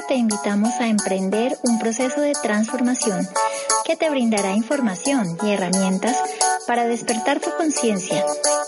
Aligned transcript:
te 0.00 0.14
invitamos 0.14 0.72
a 0.80 0.88
emprender 0.88 1.58
un 1.64 1.78
proceso 1.78 2.22
de 2.22 2.32
transformación 2.32 3.28
que 3.84 3.94
te 3.94 4.08
brindará 4.08 4.52
información 4.52 5.36
y 5.42 5.50
herramientas 5.50 6.16
para 6.66 6.86
despertar 6.86 7.40
tu 7.40 7.50
conciencia 7.56 8.24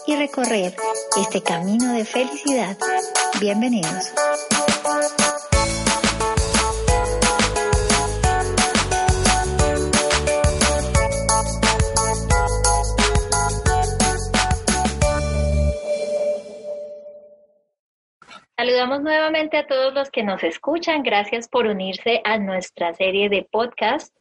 y 0.07 0.16
recorrer 0.16 0.76
este 1.16 1.43
camino 1.43 1.93
de 1.95 2.04
felicidad. 2.04 2.76
Bienvenidos. 3.40 4.12
Saludamos 18.64 19.03
nuevamente 19.03 19.59
a 19.59 19.67
todos 19.67 19.93
los 19.93 20.11
que 20.11 20.23
nos 20.23 20.43
escuchan. 20.43 21.03
Gracias 21.03 21.49
por 21.49 21.67
unirse 21.67 22.23
a 22.25 22.39
nuestra 22.39 22.95
serie 22.95 23.29
de 23.29 23.43
podcast 23.43 24.17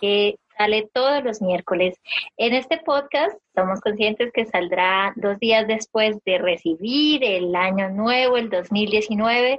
que 0.00 0.36
sale 0.56 0.88
todos 0.94 1.24
los 1.24 1.42
miércoles. 1.42 1.96
En 2.36 2.54
este 2.54 2.78
podcast 2.78 3.36
somos 3.56 3.80
conscientes 3.80 4.30
que 4.32 4.46
saldrá 4.46 5.12
dos 5.16 5.40
días 5.40 5.66
después 5.66 6.16
de 6.24 6.38
recibir 6.38 7.24
el 7.24 7.56
año 7.56 7.88
nuevo, 7.88 8.36
el 8.36 8.50
2019. 8.50 9.58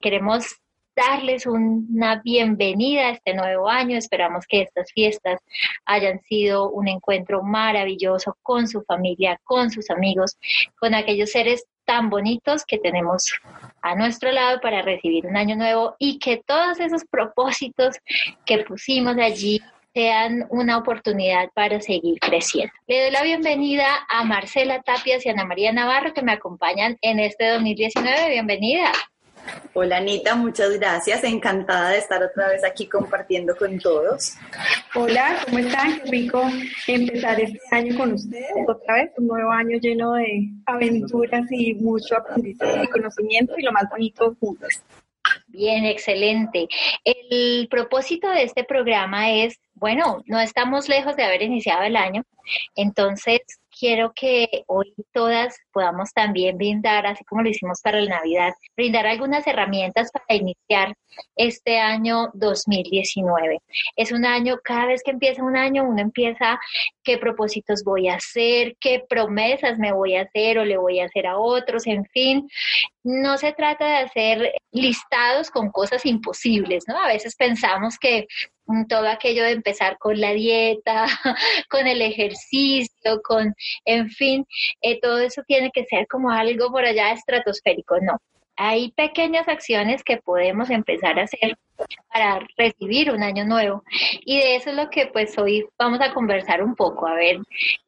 Queremos 0.00 0.60
darles 0.94 1.46
una 1.46 2.20
bienvenida 2.22 3.08
a 3.08 3.10
este 3.10 3.34
nuevo 3.34 3.68
año. 3.68 3.96
Esperamos 3.96 4.46
que 4.46 4.62
estas 4.62 4.92
fiestas 4.92 5.40
hayan 5.84 6.20
sido 6.20 6.70
un 6.70 6.86
encuentro 6.86 7.42
maravilloso 7.42 8.36
con 8.42 8.68
su 8.68 8.82
familia, 8.82 9.40
con 9.42 9.72
sus 9.72 9.90
amigos, 9.90 10.36
con 10.78 10.94
aquellos 10.94 11.32
seres 11.32 11.64
tan 11.90 12.08
bonitos 12.08 12.64
que 12.64 12.78
tenemos 12.78 13.34
a 13.82 13.96
nuestro 13.96 14.30
lado 14.30 14.60
para 14.60 14.80
recibir 14.80 15.26
un 15.26 15.36
año 15.36 15.56
nuevo 15.56 15.96
y 15.98 16.20
que 16.20 16.40
todos 16.46 16.78
esos 16.78 17.04
propósitos 17.04 17.96
que 18.46 18.58
pusimos 18.58 19.16
allí 19.18 19.60
sean 19.92 20.46
una 20.50 20.78
oportunidad 20.78 21.48
para 21.52 21.80
seguir 21.80 22.20
creciendo. 22.20 22.72
Le 22.86 23.02
doy 23.02 23.10
la 23.10 23.24
bienvenida 23.24 24.06
a 24.08 24.22
Marcela 24.22 24.80
Tapias 24.82 25.26
y 25.26 25.30
Ana 25.30 25.44
María 25.44 25.72
Navarro 25.72 26.14
que 26.14 26.22
me 26.22 26.30
acompañan 26.30 26.96
en 27.02 27.18
este 27.18 27.48
2019. 27.48 28.30
Bienvenida. 28.30 28.92
Hola 29.72 29.98
Anita, 29.98 30.34
muchas 30.34 30.78
gracias. 30.78 31.22
Encantada 31.24 31.90
de 31.90 31.98
estar 31.98 32.22
otra 32.22 32.48
vez 32.48 32.64
aquí 32.64 32.86
compartiendo 32.86 33.56
con 33.56 33.78
todos. 33.78 34.34
Hola, 34.94 35.36
¿cómo 35.44 35.58
están? 35.58 36.00
Qué 36.00 36.10
rico 36.10 36.42
empezar 36.86 37.40
este 37.40 37.60
año 37.70 37.96
con 37.96 38.12
ustedes. 38.12 38.50
Otra 38.66 38.94
vez, 38.94 39.10
un 39.16 39.28
nuevo 39.28 39.50
año 39.50 39.78
lleno 39.78 40.14
de 40.14 40.48
aventuras 40.66 41.50
y 41.50 41.74
mucho 41.74 42.16
aprendizaje 42.16 42.84
y 42.84 42.88
conocimiento 42.88 43.54
y 43.56 43.62
lo 43.62 43.72
más 43.72 43.88
bonito 43.90 44.36
juntos. 44.40 44.82
Bien, 45.46 45.84
excelente. 45.84 46.68
El 47.04 47.68
propósito 47.68 48.28
de 48.30 48.44
este 48.44 48.64
programa 48.64 49.30
es, 49.30 49.58
bueno, 49.74 50.22
no 50.26 50.40
estamos 50.40 50.88
lejos 50.88 51.16
de 51.16 51.24
haber 51.24 51.42
iniciado 51.42 51.82
el 51.82 51.96
año, 51.96 52.24
entonces 52.74 53.40
quiero 53.80 54.12
que 54.14 54.64
hoy 54.66 54.92
todas 55.10 55.56
podamos 55.72 56.12
también 56.12 56.58
brindar, 56.58 57.06
así 57.06 57.24
como 57.24 57.42
lo 57.42 57.48
hicimos 57.48 57.80
para 57.82 58.00
la 58.02 58.16
Navidad, 58.16 58.52
brindar 58.76 59.06
algunas 59.06 59.46
herramientas 59.46 60.10
para 60.12 60.38
iniciar 60.38 60.94
este 61.34 61.78
año 61.78 62.28
2019. 62.34 63.58
Es 63.96 64.12
un 64.12 64.26
año, 64.26 64.58
cada 64.62 64.86
vez 64.86 65.02
que 65.02 65.12
empieza 65.12 65.42
un 65.42 65.56
año, 65.56 65.84
uno 65.84 66.02
empieza 66.02 66.60
qué 67.02 67.16
propósitos 67.16 67.82
voy 67.82 68.08
a 68.08 68.16
hacer, 68.16 68.76
qué 68.78 69.02
promesas 69.08 69.78
me 69.78 69.92
voy 69.92 70.16
a 70.16 70.22
hacer 70.22 70.58
o 70.58 70.64
le 70.66 70.76
voy 70.76 71.00
a 71.00 71.06
hacer 71.06 71.26
a 71.26 71.38
otros, 71.38 71.86
en 71.86 72.04
fin. 72.04 72.48
No 73.02 73.38
se 73.38 73.52
trata 73.54 73.86
de 73.86 73.96
hacer 73.96 74.52
listados 74.72 75.50
con 75.50 75.70
cosas 75.70 76.04
imposibles, 76.04 76.84
¿no? 76.86 76.98
A 77.02 77.08
veces 77.08 77.34
pensamos 77.34 77.98
que 77.98 78.26
todo 78.88 79.08
aquello 79.08 79.44
de 79.44 79.52
empezar 79.52 79.98
con 79.98 80.20
la 80.20 80.32
dieta, 80.32 81.06
con 81.70 81.86
el 81.86 82.02
ejercicio, 82.02 83.20
con, 83.22 83.54
en 83.84 84.08
fin, 84.10 84.46
eh, 84.82 85.00
todo 85.00 85.18
eso 85.18 85.42
tiene 85.46 85.70
que 85.72 85.84
ser 85.84 86.06
como 86.08 86.30
algo 86.30 86.70
por 86.70 86.84
allá 86.84 87.12
estratosférico, 87.12 88.00
no. 88.00 88.18
Hay 88.56 88.92
pequeñas 88.92 89.48
acciones 89.48 90.04
que 90.04 90.18
podemos 90.18 90.68
empezar 90.68 91.18
a 91.18 91.22
hacer 91.22 91.56
para 92.12 92.46
recibir 92.58 93.10
un 93.10 93.22
año 93.22 93.46
nuevo. 93.46 93.82
Y 94.26 94.38
de 94.38 94.56
eso 94.56 94.70
es 94.70 94.76
lo 94.76 94.90
que 94.90 95.06
pues 95.06 95.38
hoy 95.38 95.66
vamos 95.78 96.00
a 96.02 96.12
conversar 96.12 96.62
un 96.62 96.74
poco, 96.74 97.06
a 97.06 97.14
ver 97.14 97.38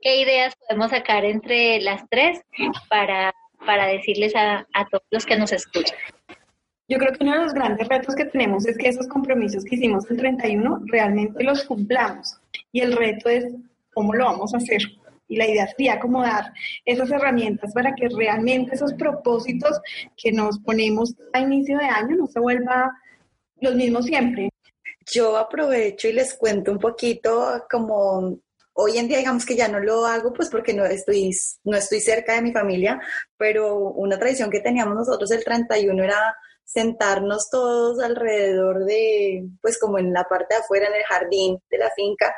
qué 0.01 0.21
ideas 0.21 0.57
podemos 0.57 0.91
sacar 0.91 1.27
entre 1.27 1.79
las 1.81 2.09
tres 2.09 2.41
para, 2.89 3.35
para 3.67 3.87
decirles 3.87 4.35
a, 4.35 4.67
a 4.73 4.87
todos 4.87 5.05
los 5.11 5.27
que 5.27 5.37
nos 5.37 5.53
escuchan. 5.53 5.99
Yo 6.93 6.99
creo 6.99 7.13
que 7.15 7.25
uno 7.25 7.33
de 7.33 7.45
los 7.45 7.55
grandes 7.55 7.89
retos 7.89 8.15
que 8.15 8.27
tenemos 8.27 8.67
es 8.67 8.77
que 8.77 8.87
esos 8.87 9.09
compromisos 9.09 9.65
que 9.65 9.77
hicimos 9.77 10.11
el 10.11 10.19
31 10.19 10.83
realmente 10.85 11.43
los 11.43 11.65
cumplamos. 11.65 12.39
Y 12.71 12.81
el 12.81 12.93
reto 12.93 13.31
es 13.31 13.47
cómo 13.95 14.13
lo 14.13 14.27
vamos 14.27 14.53
a 14.53 14.59
hacer. 14.59 14.83
Y 15.27 15.37
la 15.37 15.49
idea 15.49 15.67
sería 15.69 15.99
como 15.99 16.21
dar 16.21 16.53
esas 16.85 17.11
herramientas 17.11 17.73
para 17.73 17.95
que 17.95 18.11
realmente 18.11 18.75
esos 18.75 18.93
propósitos 18.93 19.81
que 20.19 20.33
nos 20.33 20.59
ponemos 20.59 21.15
a 21.33 21.41
inicio 21.41 21.79
de 21.79 21.87
año 21.87 22.15
no 22.15 22.27
se 22.27 22.41
vuelvan 22.41 22.91
los 23.63 23.75
mismos 23.75 24.05
siempre. 24.05 24.51
Yo 25.11 25.39
aprovecho 25.39 26.09
y 26.09 26.13
les 26.13 26.35
cuento 26.35 26.73
un 26.73 26.79
poquito 26.79 27.65
como 27.71 28.37
hoy 28.75 28.99
en 28.99 29.09
día 29.09 29.17
digamos 29.17 29.47
que 29.47 29.57
ya 29.57 29.69
no 29.69 29.81
lo 29.81 30.05
hago 30.05 30.35
pues 30.35 30.51
porque 30.51 30.75
no 30.75 30.85
estoy, 30.85 31.31
no 31.65 31.75
estoy 31.75 32.01
cerca 32.01 32.35
de 32.35 32.43
mi 32.43 32.53
familia, 32.53 33.01
pero 33.39 33.79
una 33.79 34.19
tradición 34.19 34.51
que 34.51 34.61
teníamos 34.61 34.95
nosotros 34.95 35.31
el 35.31 35.43
31 35.43 36.05
era 36.05 36.37
sentarnos 36.73 37.51
todos 37.51 38.01
alrededor 38.01 38.85
de, 38.85 39.45
pues 39.61 39.79
como 39.79 39.99
en 39.99 40.13
la 40.13 40.25
parte 40.25 40.55
de 40.55 40.61
afuera, 40.61 40.89
en 40.89 40.95
el 40.95 41.05
jardín 41.05 41.59
de 41.71 41.79
la 41.79 41.91
finca, 41.95 42.35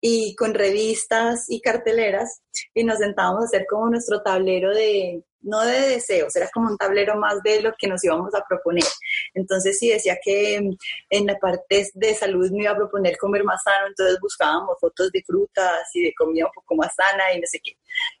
y 0.00 0.34
con 0.34 0.54
revistas 0.54 1.44
y 1.48 1.60
carteleras, 1.60 2.42
y 2.74 2.84
nos 2.84 2.98
sentábamos 2.98 3.42
a 3.42 3.46
hacer 3.46 3.66
como 3.68 3.90
nuestro 3.90 4.22
tablero 4.22 4.74
de, 4.74 5.22
no 5.46 5.62
de 5.62 5.80
deseos, 5.90 6.34
era 6.36 6.48
como 6.52 6.68
un 6.68 6.76
tablero 6.76 7.16
más 7.16 7.42
de 7.42 7.62
lo 7.62 7.72
que 7.78 7.86
nos 7.86 8.02
íbamos 8.04 8.34
a 8.34 8.44
proponer. 8.46 8.84
Entonces, 9.32 9.78
si 9.78 9.88
decía 9.88 10.18
que 10.22 10.56
en 10.56 11.26
la 11.26 11.38
parte 11.38 11.88
de 11.94 12.14
salud 12.14 12.50
me 12.50 12.64
iba 12.64 12.72
a 12.72 12.76
proponer 12.76 13.16
comer 13.16 13.44
más 13.44 13.62
sano, 13.62 13.86
entonces 13.86 14.18
buscábamos 14.20 14.76
fotos 14.80 15.10
de 15.12 15.22
frutas 15.24 15.88
y 15.94 16.02
de 16.02 16.14
comida 16.14 16.46
un 16.46 16.52
poco 16.52 16.74
más 16.74 16.94
sana 16.94 17.32
y 17.34 17.40
no 17.40 17.46
sé 17.46 17.60
qué. 17.62 17.72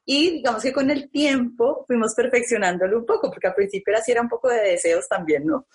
Y 0.04 0.30
digamos 0.38 0.62
que 0.62 0.72
con 0.72 0.90
el 0.90 1.10
tiempo 1.10 1.84
fuimos 1.86 2.14
perfeccionándolo 2.14 2.98
un 2.98 3.06
poco, 3.06 3.30
porque 3.30 3.48
al 3.48 3.54
principio 3.54 3.92
era 3.92 4.00
así, 4.00 4.12
era 4.12 4.22
un 4.22 4.28
poco 4.28 4.48
de 4.48 4.60
deseos 4.60 5.08
también, 5.08 5.44
¿no? 5.44 5.66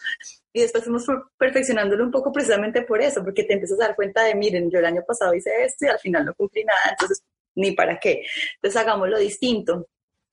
Y 0.53 0.62
después 0.62 0.83
fuimos 0.83 1.06
perfeccionándolo 1.38 2.03
un 2.03 2.12
poco 2.12 2.31
precisamente 2.31 2.83
por 2.83 3.01
eso, 3.01 3.23
porque 3.23 3.44
te 3.44 3.53
empiezas 3.53 3.79
a 3.79 3.88
dar 3.88 3.95
cuenta 3.95 4.23
de, 4.23 4.35
miren, 4.35 4.69
yo 4.72 4.79
el 4.79 4.85
año 4.85 5.03
pasado 5.06 5.33
hice 5.33 5.51
esto 5.63 5.85
y 5.85 5.89
al 5.89 6.00
final 6.00 6.25
no 6.25 6.33
cumplí 6.33 6.63
nada, 6.63 6.91
entonces 6.91 7.23
ni 7.56 7.72
para 7.72 8.00
qué. 8.00 8.23
Entonces 8.56 8.81
hagámoslo 8.81 9.18
distinto. 9.19 9.88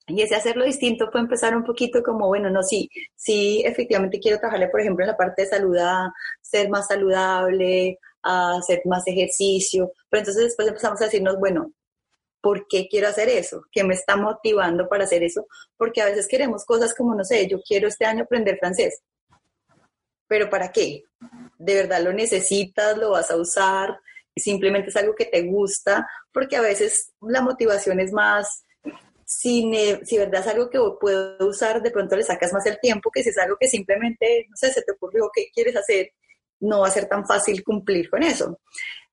Y 0.09 0.21
ese 0.21 0.35
hacerlo 0.35 0.65
distinto 0.65 1.09
puede 1.11 1.23
empezar 1.25 1.55
un 1.55 1.63
poquito 1.63 2.01
como, 2.03 2.27
bueno, 2.27 2.49
no, 2.49 2.63
sí, 2.63 2.89
sí, 3.15 3.61
efectivamente 3.65 4.19
quiero 4.19 4.39
trabajarle, 4.39 4.69
por 4.69 4.81
ejemplo, 4.81 5.03
en 5.03 5.11
la 5.11 5.17
parte 5.17 5.43
de 5.43 5.47
salud, 5.49 5.77
ser 6.41 6.69
más 6.69 6.87
saludable, 6.87 7.99
hacer 8.21 8.81
más 8.85 9.07
ejercicio, 9.07 9.91
pero 10.09 10.21
entonces 10.21 10.45
después 10.45 10.67
empezamos 10.67 11.01
a 11.01 11.05
decirnos, 11.05 11.37
bueno, 11.39 11.71
¿por 12.41 12.67
qué 12.67 12.87
quiero 12.89 13.07
hacer 13.07 13.29
eso? 13.29 13.63
¿Qué 13.71 13.83
me 13.83 13.93
está 13.93 14.15
motivando 14.15 14.87
para 14.89 15.03
hacer 15.03 15.23
eso? 15.23 15.47
Porque 15.77 16.01
a 16.01 16.05
veces 16.05 16.27
queremos 16.27 16.65
cosas 16.65 16.93
como, 16.95 17.15
no 17.15 17.23
sé, 17.23 17.47
yo 17.47 17.61
quiero 17.61 17.87
este 17.87 18.05
año 18.05 18.23
aprender 18.23 18.57
francés, 18.59 19.01
pero 20.27 20.49
¿para 20.49 20.71
qué? 20.71 21.03
¿De 21.57 21.75
verdad 21.75 22.01
lo 22.01 22.13
necesitas? 22.13 22.97
¿Lo 22.97 23.11
vas 23.11 23.31
a 23.31 23.37
usar? 23.37 23.99
Simplemente 24.35 24.89
es 24.89 24.95
algo 24.95 25.15
que 25.15 25.25
te 25.25 25.41
gusta, 25.41 26.07
porque 26.31 26.55
a 26.55 26.61
veces 26.61 27.11
la 27.21 27.41
motivación 27.41 27.99
es 27.99 28.13
más 28.13 28.63
si, 29.29 29.71
si 30.05 30.17
verdad 30.17 30.41
es 30.41 30.47
algo 30.47 30.71
que 30.71 30.79
puedo 30.99 31.47
usar, 31.47 31.83
de 31.83 31.91
pronto 31.91 32.15
le 32.15 32.23
sacas 32.23 32.51
más 32.51 32.65
el 32.65 32.79
tiempo 32.79 33.11
que 33.11 33.21
si 33.21 33.29
es 33.29 33.37
algo 33.37 33.57
que 33.59 33.67
simplemente, 33.67 34.47
no 34.49 34.57
sé, 34.57 34.73
se 34.73 34.81
te 34.81 34.91
ocurrió 34.91 35.29
que 35.31 35.51
quieres 35.53 35.75
hacer, 35.75 36.13
no 36.61 36.79
va 36.79 36.87
a 36.87 36.91
ser 36.91 37.07
tan 37.07 37.27
fácil 37.27 37.63
cumplir 37.63 38.09
con 38.09 38.23
eso. 38.23 38.59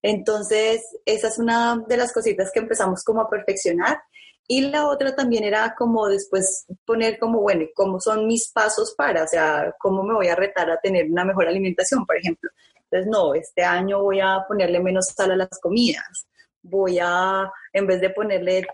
Entonces, 0.01 0.81
esa 1.05 1.29
es 1.29 1.39
una 1.39 1.85
de 1.87 1.99
las 1.99 2.15
cositas 2.15 2.51
que 2.51 2.61
empezamos 2.61 3.05
como 3.05 3.21
a 3.21 3.29
perfeccionar. 3.29 4.01
Y 4.49 4.63
la 4.63 4.89
otra 4.89 5.15
también 5.15 5.45
era 5.45 5.75
como 5.77 6.09
después 6.09 6.65
poner 6.87 7.19
como, 7.19 7.43
bueno, 7.43 7.67
¿cómo 7.75 8.01
son 8.01 8.27
mis 8.27 8.51
pasos 8.51 8.95
para? 8.97 9.25
O 9.25 9.29
sea, 9.29 9.75
¿cómo 9.79 10.03
me 10.03 10.15
voy 10.15 10.29
a 10.29 10.35
retar 10.35 10.71
a 10.71 10.81
tener 10.81 11.11
una 11.11 11.27
mejor 11.27 11.47
alimentación, 11.47 12.07
por 12.07 12.17
ejemplo? 12.17 12.49
Entonces, 12.85 13.07
no, 13.13 13.35
este 13.35 13.63
año 13.65 14.03
voy 14.03 14.21
a 14.21 14.39
ponerle 14.49 14.81
menos 14.81 15.09
sal 15.09 15.33
a 15.33 15.37
las 15.37 15.61
comidas. 15.61 16.27
Voy 16.63 16.99
a, 17.03 17.53
en 17.75 17.87
vez 17.87 18.01
de 18.01 18.09
ponerle 18.09 18.67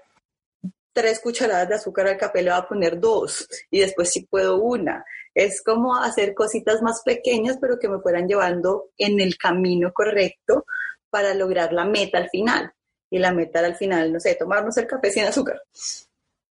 tres 0.93 1.21
cucharadas 1.21 1.69
de 1.69 1.75
azúcar 1.77 2.07
al 2.07 2.17
café, 2.17 2.43
le 2.43 2.51
voy 2.51 2.59
a 2.59 2.69
poner 2.69 3.01
dos 3.01 3.49
y 3.71 3.81
después 3.81 4.11
si 4.11 4.27
puedo 4.27 4.57
una. 4.57 5.05
Es 5.35 5.63
como 5.63 5.97
hacer 5.97 6.35
cositas 6.35 6.83
más 6.83 7.03
pequeñas, 7.05 7.59
pero 7.61 7.79
que 7.79 7.89
me 7.89 8.01
fueran 8.01 8.29
llevando 8.29 8.91
en 8.99 9.21
el 9.21 9.37
camino 9.39 9.93
correcto 9.93 10.67
para 11.11 11.35
lograr 11.35 11.73
la 11.73 11.85
meta 11.85 12.19
al 12.19 12.29
final. 12.29 12.73
Y 13.11 13.19
la 13.19 13.33
meta 13.33 13.61
al 13.61 13.77
final, 13.77 14.13
no 14.13 14.21
sé, 14.21 14.35
tomarnos 14.35 14.77
el 14.79 14.87
café 14.87 15.11
sin 15.11 15.25
azúcar. 15.25 15.63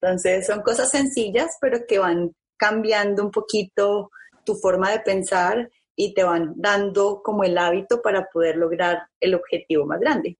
Entonces 0.00 0.46
son 0.46 0.62
cosas 0.62 0.90
sencillas, 0.90 1.56
pero 1.60 1.86
que 1.86 1.98
van 1.98 2.34
cambiando 2.56 3.22
un 3.22 3.30
poquito 3.30 4.10
tu 4.44 4.54
forma 4.54 4.90
de 4.90 5.00
pensar 5.00 5.70
y 5.96 6.14
te 6.14 6.22
van 6.22 6.54
dando 6.56 7.22
como 7.22 7.44
el 7.44 7.56
hábito 7.58 8.00
para 8.00 8.26
poder 8.26 8.56
lograr 8.56 9.02
el 9.20 9.34
objetivo 9.34 9.86
más 9.86 10.00
grande. 10.00 10.38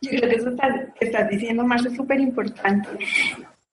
Yo 0.00 0.10
creo 0.10 0.30
que 0.30 0.36
eso 0.36 0.50
que 0.98 1.04
estás 1.06 1.28
diciendo, 1.28 1.64
Marcia, 1.64 1.90
es 1.90 1.96
súper 1.96 2.20
importante. 2.20 2.88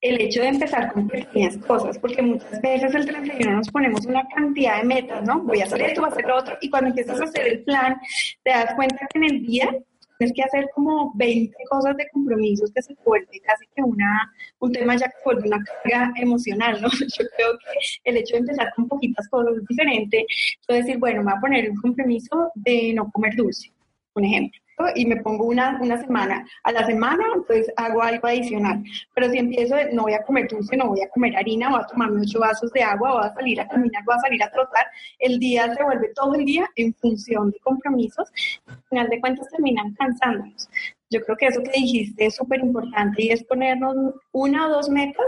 El 0.01 0.21
hecho 0.21 0.41
de 0.41 0.49
empezar 0.49 0.91
con 0.91 1.07
pequeñas 1.07 1.57
cosas, 1.57 1.97
porque 1.97 2.21
muchas 2.21 2.61
veces 2.61 2.93
el 2.93 3.05
31 3.05 3.51
nos 3.51 3.69
ponemos 3.69 4.05
una 4.05 4.27
cantidad 4.27 4.77
de 4.77 4.83
metas, 4.83 5.23
¿no? 5.23 5.41
Voy 5.41 5.61
a 5.61 5.65
hacer 5.65 5.81
esto, 5.81 6.01
voy 6.01 6.09
a 6.09 6.13
hacer 6.13 6.25
lo 6.25 6.37
otro, 6.37 6.57
y 6.61 6.69
cuando 6.69 6.89
empiezas 6.89 7.19
a 7.19 7.23
hacer 7.23 7.47
el 7.47 7.63
plan, 7.63 7.97
te 8.43 8.51
das 8.51 8.73
cuenta 8.75 9.07
que 9.11 9.19
en 9.19 9.23
el 9.23 9.45
día 9.45 9.75
tienes 10.17 10.35
que 10.35 10.43
hacer 10.43 10.69
como 10.73 11.11
20 11.15 11.55
cosas 11.69 11.97
de 11.97 12.07
compromisos 12.09 12.71
que 12.71 12.81
se 12.81 12.95
vuelve 13.03 13.39
casi 13.41 13.65
que 13.75 13.81
una, 13.81 14.31
un 14.59 14.71
tema 14.71 14.95
ya 14.95 15.07
que 15.07 15.17
vuelve 15.25 15.47
una 15.47 15.63
carga 15.63 16.13
emocional, 16.17 16.81
¿no? 16.81 16.89
Yo 17.17 17.25
creo 17.35 17.57
que 17.57 18.09
el 18.09 18.17
hecho 18.17 18.35
de 18.35 18.39
empezar 18.39 18.73
con 18.75 18.87
poquitas 18.87 19.27
cosas 19.29 19.57
es 19.57 19.65
diferente. 19.65 20.25
Yo 20.67 20.75
decir, 20.75 20.97
bueno, 20.97 21.21
me 21.23 21.31
voy 21.31 21.37
a 21.37 21.41
poner 21.41 21.69
un 21.69 21.77
compromiso 21.77 22.51
de 22.55 22.93
no 22.93 23.11
comer 23.11 23.35
dulce, 23.35 23.71
por 24.13 24.23
ejemplo 24.23 24.59
y 24.95 25.05
me 25.05 25.17
pongo 25.17 25.45
una, 25.45 25.79
una 25.81 25.99
semana. 25.99 26.45
A 26.63 26.71
la 26.71 26.85
semana, 26.85 27.23
pues 27.47 27.71
hago 27.77 28.01
algo 28.01 28.27
adicional. 28.27 28.83
Pero 29.13 29.29
si 29.29 29.37
empiezo, 29.37 29.75
no 29.93 30.03
voy 30.03 30.13
a 30.13 30.23
comer 30.23 30.47
dulce, 30.47 30.75
no 30.75 30.87
voy 30.87 31.01
a 31.01 31.09
comer 31.09 31.35
harina, 31.35 31.69
voy 31.69 31.81
a 31.81 31.87
tomarme 31.87 32.21
ocho 32.21 32.39
vasos 32.39 32.71
de 32.71 32.83
agua, 32.83 33.13
voy 33.13 33.25
a 33.25 33.33
salir 33.33 33.61
a 33.61 33.67
caminar, 33.67 34.03
voy 34.05 34.15
a 34.15 34.19
salir 34.19 34.43
a 34.43 34.51
trotar, 34.51 34.85
el 35.19 35.39
día 35.39 35.73
se 35.73 35.83
vuelve 35.83 36.09
todo 36.15 36.35
el 36.35 36.45
día 36.45 36.69
en 36.75 36.93
función 36.95 37.51
de 37.51 37.59
compromisos. 37.59 38.29
Al 38.67 38.83
final 38.89 39.09
de 39.09 39.19
cuentas 39.19 39.49
terminan 39.49 39.93
cansándonos. 39.93 40.69
Yo 41.09 41.21
creo 41.21 41.37
que 41.37 41.47
eso 41.47 41.63
que 41.63 41.71
dijiste 41.71 42.25
es 42.25 42.35
súper 42.35 42.59
importante 42.59 43.23
y 43.23 43.29
es 43.29 43.43
ponernos 43.43 43.95
una 44.31 44.67
o 44.67 44.69
dos 44.69 44.89
metas 44.89 45.27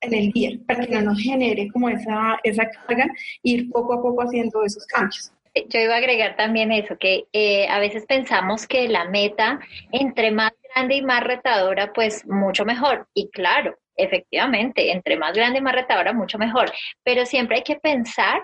en 0.00 0.14
el 0.14 0.30
día 0.30 0.50
para 0.66 0.86
que 0.86 0.94
no 0.94 1.02
nos 1.02 1.20
genere 1.20 1.68
como 1.72 1.88
esa, 1.88 2.38
esa 2.44 2.68
carga, 2.70 3.08
ir 3.42 3.70
poco 3.70 3.94
a 3.94 4.02
poco 4.02 4.22
haciendo 4.22 4.62
esos 4.62 4.86
cambios 4.86 5.32
yo 5.68 5.80
iba 5.80 5.94
a 5.94 5.98
agregar 5.98 6.36
también 6.36 6.72
eso, 6.72 6.96
que 6.98 7.24
eh, 7.32 7.66
a 7.68 7.78
veces 7.78 8.04
pensamos 8.06 8.66
que 8.66 8.88
la 8.88 9.04
meta, 9.06 9.60
entre 9.92 10.30
más 10.30 10.52
grande 10.74 10.96
y 10.96 11.02
más 11.02 11.22
retadora, 11.24 11.92
pues 11.92 12.26
mucho 12.26 12.64
mejor. 12.64 13.08
Y 13.14 13.30
claro, 13.30 13.76
efectivamente, 13.96 14.92
entre 14.92 15.16
más 15.16 15.32
grande 15.34 15.58
y 15.58 15.62
más 15.62 15.74
retadora, 15.74 16.12
mucho 16.12 16.38
mejor. 16.38 16.72
Pero 17.02 17.24
siempre 17.24 17.58
hay 17.58 17.62
que 17.62 17.76
pensar 17.76 18.42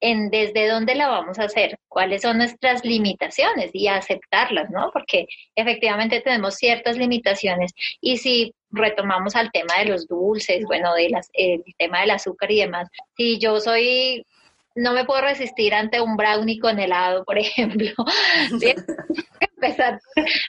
en 0.00 0.28
desde 0.28 0.68
dónde 0.68 0.94
la 0.94 1.08
vamos 1.08 1.38
a 1.38 1.44
hacer, 1.44 1.78
cuáles 1.88 2.22
son 2.22 2.36
nuestras 2.36 2.84
limitaciones 2.84 3.70
y 3.72 3.88
aceptarlas, 3.88 4.68
¿no? 4.70 4.90
Porque 4.92 5.26
efectivamente 5.54 6.20
tenemos 6.20 6.56
ciertas 6.56 6.98
limitaciones. 6.98 7.72
Y 8.02 8.18
si 8.18 8.54
retomamos 8.70 9.34
al 9.34 9.50
tema 9.50 9.78
de 9.78 9.86
los 9.86 10.06
dulces, 10.06 10.64
bueno, 10.66 10.92
de 10.94 11.08
las, 11.08 11.30
el 11.32 11.62
tema 11.78 12.02
del 12.02 12.10
azúcar 12.10 12.50
y 12.50 12.60
demás, 12.60 12.88
si 13.16 13.38
yo 13.38 13.60
soy 13.60 14.26
no 14.74 14.92
me 14.92 15.04
puedo 15.04 15.20
resistir 15.20 15.74
ante 15.74 16.00
un 16.00 16.16
brownie 16.16 16.58
con 16.58 16.78
helado, 16.78 17.24
por 17.24 17.38
ejemplo. 17.38 17.90
Empezar 19.40 20.00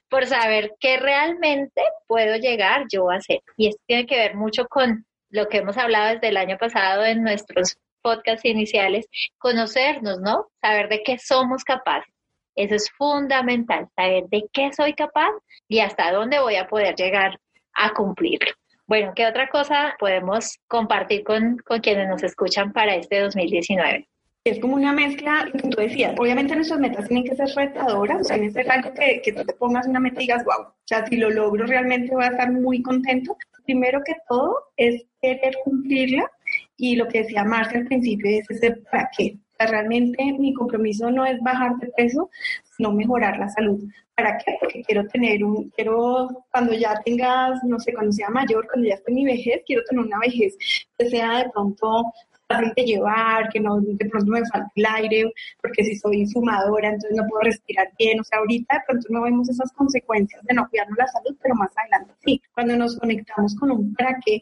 por 0.10 0.25
saber 0.25 0.74
qué 0.80 0.98
realmente 0.98 1.81
puedo 2.07 2.36
llegar 2.38 2.86
yo 2.92 3.10
a 3.10 3.16
hacer. 3.16 3.39
Y 3.57 3.69
esto 3.69 3.81
tiene 3.88 4.06
que 4.06 4.18
ver 4.18 4.36
mucho 4.36 4.68
con 4.68 5.06
lo 5.30 5.48
que 5.48 5.57
hemos 5.57 5.77
hablado 5.77 6.13
desde 6.13 6.30
el 6.30 6.38
año 6.38 6.57
pasado 6.57 7.06
en 7.06 7.24
nuestros 7.24 7.77
podcasts 8.01 8.45
iniciales, 8.45 9.07
conocernos, 9.38 10.19
¿no? 10.19 10.48
Saber 10.62 10.89
de 10.89 11.01
qué 11.04 11.18
somos 11.18 11.63
capaces. 11.63 12.13
Eso 12.56 12.75
es 12.75 12.89
fundamental, 12.92 13.88
saber 13.95 14.25
de 14.30 14.45
qué 14.54 14.72
soy 14.72 14.94
capaz 14.94 15.31
y 15.68 15.80
hasta 15.80 16.12
dónde 16.12 16.39
voy 16.39 16.56
a 16.56 16.68
poder 16.68 16.95
llegar 16.95 17.38
a 17.74 17.94
cumplirlo. 17.94 18.51
Bueno, 18.88 19.13
¿qué 19.16 19.25
otra 19.25 19.50
cosa 19.50 19.95
podemos 20.00 20.60
compartir 20.68 21.24
con, 21.24 21.57
con 21.66 21.80
quienes 21.80 22.07
nos 22.07 22.24
escuchan 22.24 22.72
para 22.72 22.95
este 22.95 23.19
2019? 23.19 24.07
Es 24.46 24.60
como 24.60 24.76
una 24.76 24.94
mezcla, 24.94 25.50
que 25.52 25.70
tú 25.70 25.82
decías, 25.82 26.14
obviamente 26.20 26.56
nuestras 26.56 26.80
metas 26.80 27.08
tienen 27.08 27.26
que 27.26 27.36
ser 27.36 27.50
retadoras, 27.56 28.22
o 28.22 28.24
sea, 28.24 28.36
tiene 28.36 28.54
que 28.54 28.62
ser 28.62 28.72
algo 28.72 28.94
que, 28.94 29.20
que 29.24 29.34
tú 29.34 29.44
te 29.44 29.54
pongas 29.54 29.88
una 29.88 30.00
meta 30.00 30.22
y 30.22 30.28
digas, 30.28 30.46
wow, 30.46 30.68
o 30.68 30.74
sea, 30.86 31.04
si 31.08 31.18
lo 31.18 31.32
logro 31.32 31.66
realmente 31.66 32.14
voy 32.14 32.26
a 32.26 32.28
estar 32.28 32.52
muy 32.52 32.84
contento. 32.84 33.36
Primero 33.66 34.02
que 34.06 34.14
todo 34.30 34.56
es 34.78 35.04
querer 35.20 35.56
cumplirla 35.64 36.30
y 36.78 36.96
lo 36.96 37.08
que 37.08 37.24
decía 37.24 37.44
Marcia 37.44 37.80
al 37.80 37.88
principio 37.88 38.30
es 38.30 38.48
ese 38.52 38.74
para 38.92 39.10
qué. 39.18 39.36
O 39.36 39.56
sea, 39.58 39.66
realmente 39.66 40.24
mi 40.38 40.54
compromiso 40.54 41.10
no 41.10 41.26
es 41.26 41.40
bajar 41.42 41.76
de 41.78 41.88
peso, 41.98 42.30
sino 42.78 42.92
mejorar 42.92 43.40
la 43.40 43.50
salud. 43.50 43.82
¿Para 44.16 44.38
qué? 44.38 44.58
Porque 44.60 44.84
quiero 44.84 45.08
tener 45.08 45.44
un, 45.44 45.72
quiero 45.72 46.28
cuando 46.52 46.74
ya 46.74 47.02
tengas, 47.04 47.64
no 47.64 47.80
sé, 47.80 47.94
cuando 47.94 48.12
sea 48.12 48.30
mayor, 48.30 48.68
cuando 48.68 48.88
ya 48.88 48.94
esté 48.94 49.12
mi 49.12 49.26
vejez, 49.26 49.64
quiero 49.66 49.82
tener 49.90 50.06
una 50.06 50.20
vejez 50.20 50.56
que 51.00 51.10
sea 51.10 51.40
de 51.40 51.50
pronto 51.50 52.14
fácil 52.48 52.74
de 52.76 52.84
llevar, 52.84 53.50
que 53.50 53.60
no 53.60 53.80
de 53.82 54.10
pronto 54.10 54.32
me 54.32 54.46
falta 54.46 54.72
el 54.76 54.86
aire, 54.86 55.34
porque 55.62 55.84
si 55.84 55.96
soy 55.96 56.26
fumadora, 56.28 56.90
entonces 56.90 57.18
no 57.18 57.28
puedo 57.28 57.42
respirar 57.44 57.88
bien. 57.98 58.20
O 58.20 58.24
sea, 58.24 58.40
ahorita 58.40 58.76
de 58.76 58.82
pronto 58.88 59.08
no 59.10 59.22
vemos 59.24 59.50
esas 59.50 59.72
consecuencias 59.74 60.42
de 60.44 60.54
no 60.54 60.68
cuidarnos 60.70 60.98
la 60.98 61.08
salud, 61.08 61.36
pero 61.42 61.56
más 61.56 61.72
adelante 61.78 62.14
sí. 62.24 62.42
Cuando 62.54 62.76
nos 62.76 62.98
conectamos 62.98 63.56
con 63.56 63.72
un 63.72 63.94
para 63.96 64.20
que 64.26 64.40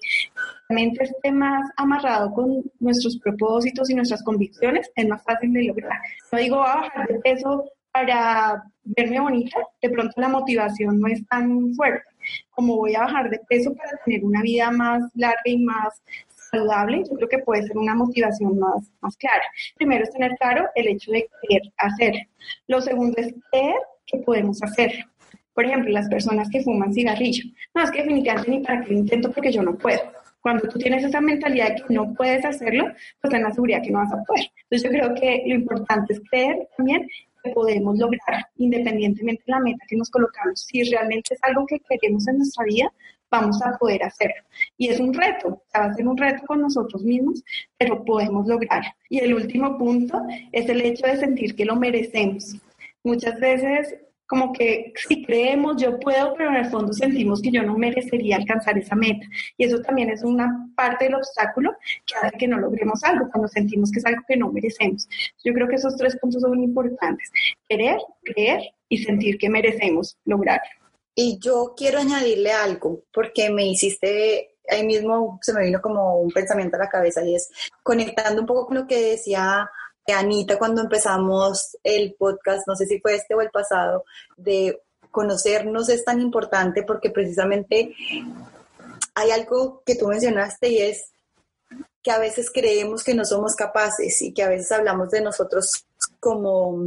realmente 0.70 1.04
esté 1.04 1.32
más 1.32 1.70
amarrado 1.78 2.32
con 2.34 2.64
nuestros 2.80 3.18
propósitos 3.20 3.90
y 3.90 3.96
nuestras 3.96 4.24
convicciones, 4.24 4.92
es 4.96 5.08
más 5.08 5.24
fácil 5.24 5.54
de 5.54 5.64
lograr. 5.64 6.00
No 6.32 6.40
digo 6.40 6.64
a 6.64 6.76
bajar 6.76 7.08
de 7.08 7.20
peso 7.20 7.66
para 7.92 8.64
verme 8.84 9.20
bonita, 9.20 9.60
de 9.82 9.90
pronto 9.90 10.14
la 10.18 10.28
motivación 10.28 11.00
no 11.00 11.08
es 11.08 11.26
tan 11.28 11.74
fuerte 11.76 12.04
como 12.52 12.78
voy 12.78 12.96
a 12.96 13.02
bajar 13.02 13.30
de 13.30 13.40
peso 13.50 13.74
para 13.76 13.98
tener 14.06 14.24
una 14.24 14.42
vida 14.42 14.72
más 14.72 15.04
larga 15.16 15.42
y 15.46 15.58
más 15.58 16.02
saludable, 16.54 17.04
yo 17.10 17.16
creo 17.16 17.30
que 17.30 17.40
puede 17.40 17.64
ser 17.64 17.78
una 17.78 17.96
motivación 17.96 18.60
más, 18.60 18.92
más 19.02 19.18
clara. 19.18 19.44
Primero 19.76 20.04
es 20.04 20.12
tener 20.12 20.36
claro 20.38 20.68
el 20.76 20.88
hecho 20.88 21.12
de 21.12 21.28
querer 21.42 21.64
hacer. 21.78 22.14
Lo 22.68 22.80
segundo 22.82 23.16
es 23.18 23.34
creer 23.50 23.76
que 24.06 24.20
podemos 24.20 24.62
hacer. 24.62 25.06
Por 25.54 25.66
ejemplo, 25.66 25.92
las 25.92 26.08
personas 26.10 26.50
que 26.50 26.62
fuman 26.62 26.94
cigarrillo. 26.94 27.44
No, 27.74 27.84
es 27.84 27.92
que 27.92 28.00
definitivamente 28.00 28.52
ni 28.52 28.60
para 28.60 28.82
qué 28.82 28.94
lo 28.94 29.00
intento 29.00 29.32
porque 29.32 29.52
yo 29.52 29.62
no 29.64 29.76
puedo. 29.76 30.02
Cuando 30.42 30.68
tú 30.68 30.78
tienes 30.78 31.04
esa 31.04 31.22
mentalidad 31.22 31.70
de 31.70 31.76
que 31.76 31.94
no 31.94 32.14
puedes 32.14 32.44
hacerlo, 32.44 32.86
pues 33.22 33.32
ten 33.32 33.44
la 33.44 33.52
seguridad 33.52 33.82
que 33.82 33.92
no 33.92 34.00
vas 34.00 34.12
a 34.12 34.24
poder. 34.24 34.46
Entonces 34.64 34.84
yo 34.84 34.90
creo 34.90 35.16
que 35.16 35.44
lo 35.48 35.56
importante 35.56 36.14
es 36.14 36.22
creer 36.30 36.68
también 36.76 37.08
que 37.44 37.52
podemos 37.52 37.98
lograr 37.98 38.46
independientemente 38.58 39.44
de 39.46 39.52
la 39.52 39.60
meta 39.60 39.86
que 39.88 39.96
nos 39.96 40.10
colocamos. 40.10 40.62
Si 40.62 40.84
realmente 40.84 41.34
es 41.34 41.40
algo 41.44 41.66
que 41.66 41.80
queremos 41.80 42.28
en 42.28 42.38
nuestra 42.38 42.66
vida, 42.66 42.92
vamos 43.34 43.60
a 43.64 43.76
poder 43.80 44.04
hacerlo. 44.04 44.44
Y 44.78 44.90
es 44.90 45.00
un 45.00 45.12
reto, 45.12 45.48
o 45.48 45.64
sea, 45.72 45.82
va 45.82 45.88
a 45.88 45.94
ser 45.96 46.08
un 46.08 46.18
reto 46.18 46.46
con 46.46 46.62
nosotros 46.62 47.04
mismos, 47.04 47.44
pero 47.80 48.06
podemos 48.06 48.48
lograrlo. 48.48 48.92
Y 49.10 49.20
el 49.20 49.34
último 49.34 49.76
punto 49.78 50.22
es 50.52 50.70
el 50.70 50.82
hecho 50.82 51.08
de 51.08 51.18
sentir 51.18 51.56
que 51.56 51.66
lo 51.66 51.76
merecemos. 51.76 52.56
Muchas 53.04 53.40
veces 53.40 53.96
como 54.28 54.54
que 54.54 54.94
si 55.08 55.26
creemos 55.26 55.82
yo 55.82 56.00
puedo, 56.00 56.34
pero 56.36 56.50
en 56.52 56.58
el 56.58 56.66
fondo 56.66 56.94
sentimos 56.94 57.42
que 57.42 57.52
yo 57.52 57.64
no 57.64 57.76
merecería 57.76 58.38
alcanzar 58.38 58.78
esa 58.78 58.96
meta. 58.96 59.26
Y 59.58 59.66
eso 59.66 59.82
también 59.82 60.10
es 60.10 60.24
una 60.24 60.70
parte 60.76 61.06
del 61.06 61.16
obstáculo 61.16 61.74
que 62.06 62.16
hace 62.16 62.38
que 62.38 62.48
no 62.48 62.60
logremos 62.60 63.04
algo, 63.04 63.30
cuando 63.32 63.48
sentimos 63.48 63.92
que 63.92 64.00
es 64.00 64.06
algo 64.06 64.22
que 64.28 64.38
no 64.38 64.52
merecemos. 64.52 65.10
Yo 65.44 65.54
creo 65.54 65.68
que 65.68 65.76
esos 65.76 65.98
tres 65.98 66.18
puntos 66.18 66.42
son 66.42 66.64
importantes. 66.64 67.32
Querer, 67.68 67.98
creer 68.24 68.62
y 68.90 69.00
sentir 69.00 69.38
que 69.38 69.50
merecemos 69.50 70.18
lograrlo. 70.26 70.83
Y 71.16 71.40
yo 71.40 71.74
quiero 71.78 72.00
añadirle 72.00 72.52
algo, 72.52 73.04
porque 73.14 73.50
me 73.50 73.68
hiciste, 73.68 74.56
ahí 74.68 74.86
mismo 74.86 75.40
se 75.42 75.54
me 75.54 75.66
vino 75.66 75.82
como 75.82 76.20
un 76.20 76.32
pensamiento 76.32 76.76
a 76.78 76.80
la 76.80 76.90
cabeza 76.90 77.24
y 77.24 77.36
es 77.36 77.50
conectando 77.84 78.42
un 78.42 78.48
poco 78.48 78.68
con 78.68 78.78
lo 78.78 78.88
que 78.88 79.12
decía 79.12 79.70
Anita 80.12 80.58
cuando 80.58 80.82
empezamos 80.82 81.78
el 81.84 82.16
podcast, 82.16 82.68
no 82.68 82.76
sé 82.76 82.86
si 82.86 83.00
fue 83.00 83.16
este 83.16 83.36
o 83.36 83.42
el 83.42 83.52
pasado, 83.52 84.04
de 84.36 84.82
conocernos 85.12 85.90
es 85.90 86.04
tan 86.04 86.20
importante 86.20 86.84
porque 86.84 87.12
precisamente 87.12 87.96
hay 89.14 89.32
algo 89.32 89.84
que 89.86 89.96
tú 89.96 90.08
mencionaste 90.08 90.70
y 90.70 90.80
es 90.80 91.12
que 92.02 92.12
a 92.12 92.18
veces 92.18 92.52
creemos 92.52 93.04
que 93.04 93.14
no 93.14 93.24
somos 93.24 93.56
capaces 93.56 94.22
y 94.22 94.34
que 94.34 94.44
a 94.44 94.50
veces 94.50 94.72
hablamos 94.72 95.10
de 95.12 95.22
nosotros 95.22 95.86
como, 96.20 96.86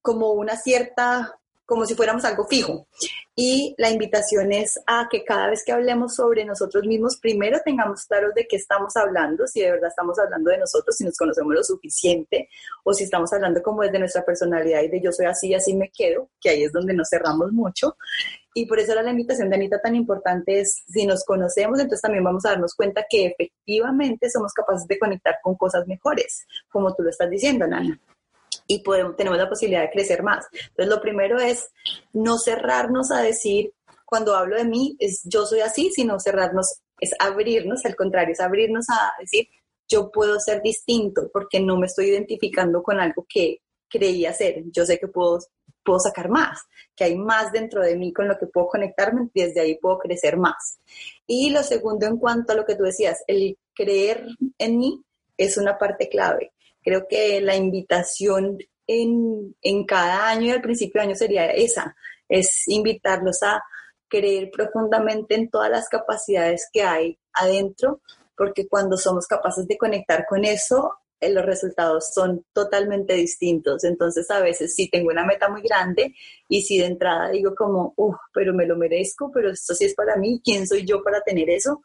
como 0.00 0.32
una 0.32 0.56
cierta 0.56 1.36
como 1.64 1.86
si 1.86 1.94
fuéramos 1.94 2.24
algo 2.24 2.46
fijo. 2.46 2.86
Y 3.34 3.74
la 3.78 3.90
invitación 3.90 4.52
es 4.52 4.78
a 4.86 5.08
que 5.10 5.24
cada 5.24 5.48
vez 5.48 5.64
que 5.64 5.72
hablemos 5.72 6.14
sobre 6.14 6.44
nosotros 6.44 6.84
mismos, 6.84 7.16
primero 7.16 7.58
tengamos 7.64 8.04
claros 8.04 8.34
de 8.34 8.46
qué 8.46 8.56
estamos 8.56 8.94
hablando, 8.96 9.46
si 9.46 9.60
de 9.60 9.70
verdad 9.70 9.88
estamos 9.88 10.18
hablando 10.18 10.50
de 10.50 10.58
nosotros, 10.58 10.94
si 10.96 11.04
nos 11.04 11.16
conocemos 11.16 11.54
lo 11.54 11.64
suficiente, 11.64 12.48
o 12.84 12.92
si 12.92 13.04
estamos 13.04 13.32
hablando 13.32 13.62
como 13.62 13.82
desde 13.82 13.98
nuestra 13.98 14.24
personalidad 14.24 14.82
y 14.82 14.88
de 14.88 15.00
yo 15.00 15.12
soy 15.12 15.26
así 15.26 15.48
y 15.48 15.54
así 15.54 15.74
me 15.74 15.90
quedo, 15.90 16.28
que 16.40 16.50
ahí 16.50 16.64
es 16.64 16.72
donde 16.72 16.92
nos 16.92 17.08
cerramos 17.08 17.52
mucho. 17.52 17.96
Y 18.54 18.66
por 18.66 18.78
eso 18.78 18.92
era 18.92 19.02
la 19.02 19.12
invitación 19.12 19.48
de 19.48 19.56
Anita 19.56 19.80
tan 19.80 19.96
importante 19.96 20.60
es, 20.60 20.84
si 20.86 21.06
nos 21.06 21.24
conocemos, 21.24 21.78
entonces 21.78 22.02
también 22.02 22.24
vamos 22.24 22.44
a 22.44 22.50
darnos 22.50 22.74
cuenta 22.74 23.06
que 23.08 23.26
efectivamente 23.28 24.28
somos 24.28 24.52
capaces 24.52 24.86
de 24.86 24.98
conectar 24.98 25.36
con 25.42 25.54
cosas 25.54 25.86
mejores, 25.86 26.44
como 26.68 26.94
tú 26.94 27.02
lo 27.02 27.08
estás 27.08 27.30
diciendo, 27.30 27.66
Nana 27.66 27.98
y 28.66 28.82
podemos, 28.82 29.16
tenemos 29.16 29.38
la 29.38 29.48
posibilidad 29.48 29.82
de 29.82 29.90
crecer 29.90 30.22
más. 30.22 30.46
Entonces, 30.52 30.86
lo 30.86 31.00
primero 31.00 31.38
es 31.38 31.70
no 32.12 32.38
cerrarnos 32.38 33.10
a 33.10 33.22
decir, 33.22 33.72
cuando 34.04 34.36
hablo 34.36 34.56
de 34.56 34.64
mí, 34.64 34.96
es 34.98 35.22
yo 35.24 35.46
soy 35.46 35.60
así, 35.60 35.90
sino 35.90 36.20
cerrarnos, 36.20 36.80
es 37.00 37.12
abrirnos, 37.18 37.84
al 37.84 37.96
contrario, 37.96 38.32
es 38.32 38.40
abrirnos 38.40 38.86
a 38.90 39.12
decir, 39.18 39.48
yo 39.88 40.10
puedo 40.10 40.38
ser 40.40 40.62
distinto 40.62 41.30
porque 41.32 41.60
no 41.60 41.78
me 41.78 41.86
estoy 41.86 42.06
identificando 42.06 42.82
con 42.82 43.00
algo 43.00 43.26
que 43.28 43.62
creía 43.88 44.32
ser. 44.32 44.64
Yo 44.72 44.86
sé 44.86 44.98
que 44.98 45.08
puedo, 45.08 45.38
puedo 45.84 45.98
sacar 45.98 46.28
más, 46.28 46.60
que 46.96 47.04
hay 47.04 47.16
más 47.16 47.52
dentro 47.52 47.82
de 47.82 47.96
mí 47.96 48.12
con 48.12 48.28
lo 48.28 48.38
que 48.38 48.46
puedo 48.46 48.68
conectarme, 48.68 49.28
desde 49.34 49.60
ahí 49.60 49.78
puedo 49.78 49.98
crecer 49.98 50.36
más. 50.36 50.78
Y 51.26 51.50
lo 51.50 51.62
segundo, 51.62 52.06
en 52.06 52.16
cuanto 52.16 52.52
a 52.52 52.56
lo 52.56 52.64
que 52.64 52.74
tú 52.74 52.84
decías, 52.84 53.22
el 53.26 53.58
creer 53.74 54.26
en 54.58 54.78
mí 54.78 55.02
es 55.36 55.56
una 55.56 55.78
parte 55.78 56.08
clave. 56.08 56.52
Creo 56.82 57.06
que 57.08 57.40
la 57.40 57.56
invitación 57.56 58.58
en, 58.86 59.54
en 59.62 59.84
cada 59.84 60.28
año 60.28 60.46
y 60.46 60.50
al 60.50 60.62
principio 60.62 61.00
de 61.00 61.08
año 61.08 61.14
sería 61.16 61.46
esa, 61.46 61.96
es 62.28 62.66
invitarlos 62.68 63.42
a 63.42 63.62
creer 64.08 64.50
profundamente 64.50 65.34
en 65.34 65.48
todas 65.48 65.70
las 65.70 65.88
capacidades 65.88 66.68
que 66.72 66.82
hay 66.82 67.18
adentro, 67.32 68.02
porque 68.36 68.68
cuando 68.68 68.96
somos 68.96 69.26
capaces 69.26 69.66
de 69.66 69.78
conectar 69.78 70.26
con 70.26 70.44
eso, 70.44 70.98
eh, 71.22 71.30
los 71.30 71.46
resultados 71.46 72.12
son 72.12 72.44
totalmente 72.52 73.14
distintos. 73.14 73.84
Entonces, 73.84 74.28
a 74.30 74.40
veces 74.40 74.74
sí 74.74 74.90
tengo 74.90 75.10
una 75.10 75.24
meta 75.24 75.48
muy 75.48 75.62
grande 75.62 76.14
y 76.48 76.62
si 76.62 76.78
de 76.78 76.86
entrada 76.86 77.30
digo 77.30 77.54
como, 77.54 77.94
uff, 77.96 78.16
pero 78.34 78.52
me 78.52 78.66
lo 78.66 78.76
merezco, 78.76 79.30
pero 79.32 79.50
esto 79.50 79.74
sí 79.74 79.84
es 79.84 79.94
para 79.94 80.16
mí, 80.16 80.42
¿quién 80.44 80.66
soy 80.66 80.84
yo 80.84 81.02
para 81.02 81.20
tener 81.20 81.48
eso? 81.48 81.82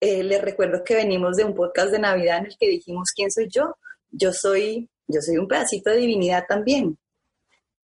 Eh, 0.00 0.24
les 0.24 0.42
recuerdo 0.42 0.82
que 0.84 0.96
venimos 0.96 1.36
de 1.36 1.44
un 1.44 1.54
podcast 1.54 1.90
de 1.92 2.00
Navidad 2.00 2.38
en 2.38 2.46
el 2.46 2.58
que 2.58 2.68
dijimos, 2.68 3.12
¿quién 3.14 3.30
soy 3.30 3.48
yo? 3.48 3.76
Yo 4.10 4.32
soy, 4.32 4.88
yo 5.06 5.20
soy 5.20 5.36
un 5.38 5.48
pedacito 5.48 5.90
de 5.90 5.96
divinidad 5.96 6.44
también. 6.48 6.98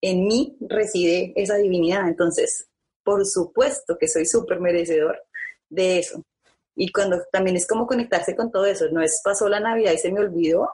En 0.00 0.26
mí 0.26 0.56
reside 0.60 1.32
esa 1.36 1.56
divinidad. 1.56 2.08
Entonces, 2.08 2.68
por 3.02 3.24
supuesto 3.26 3.96
que 3.98 4.08
soy 4.08 4.26
súper 4.26 4.60
merecedor 4.60 5.22
de 5.68 5.98
eso. 5.98 6.22
Y 6.76 6.90
cuando 6.90 7.22
también 7.30 7.56
es 7.56 7.66
como 7.66 7.86
conectarse 7.86 8.34
con 8.34 8.50
todo 8.50 8.66
eso, 8.66 8.86
no 8.90 9.00
es 9.00 9.20
pasó 9.22 9.48
la 9.48 9.60
Navidad 9.60 9.92
y 9.92 9.98
se 9.98 10.10
me 10.10 10.20
olvidó, 10.20 10.68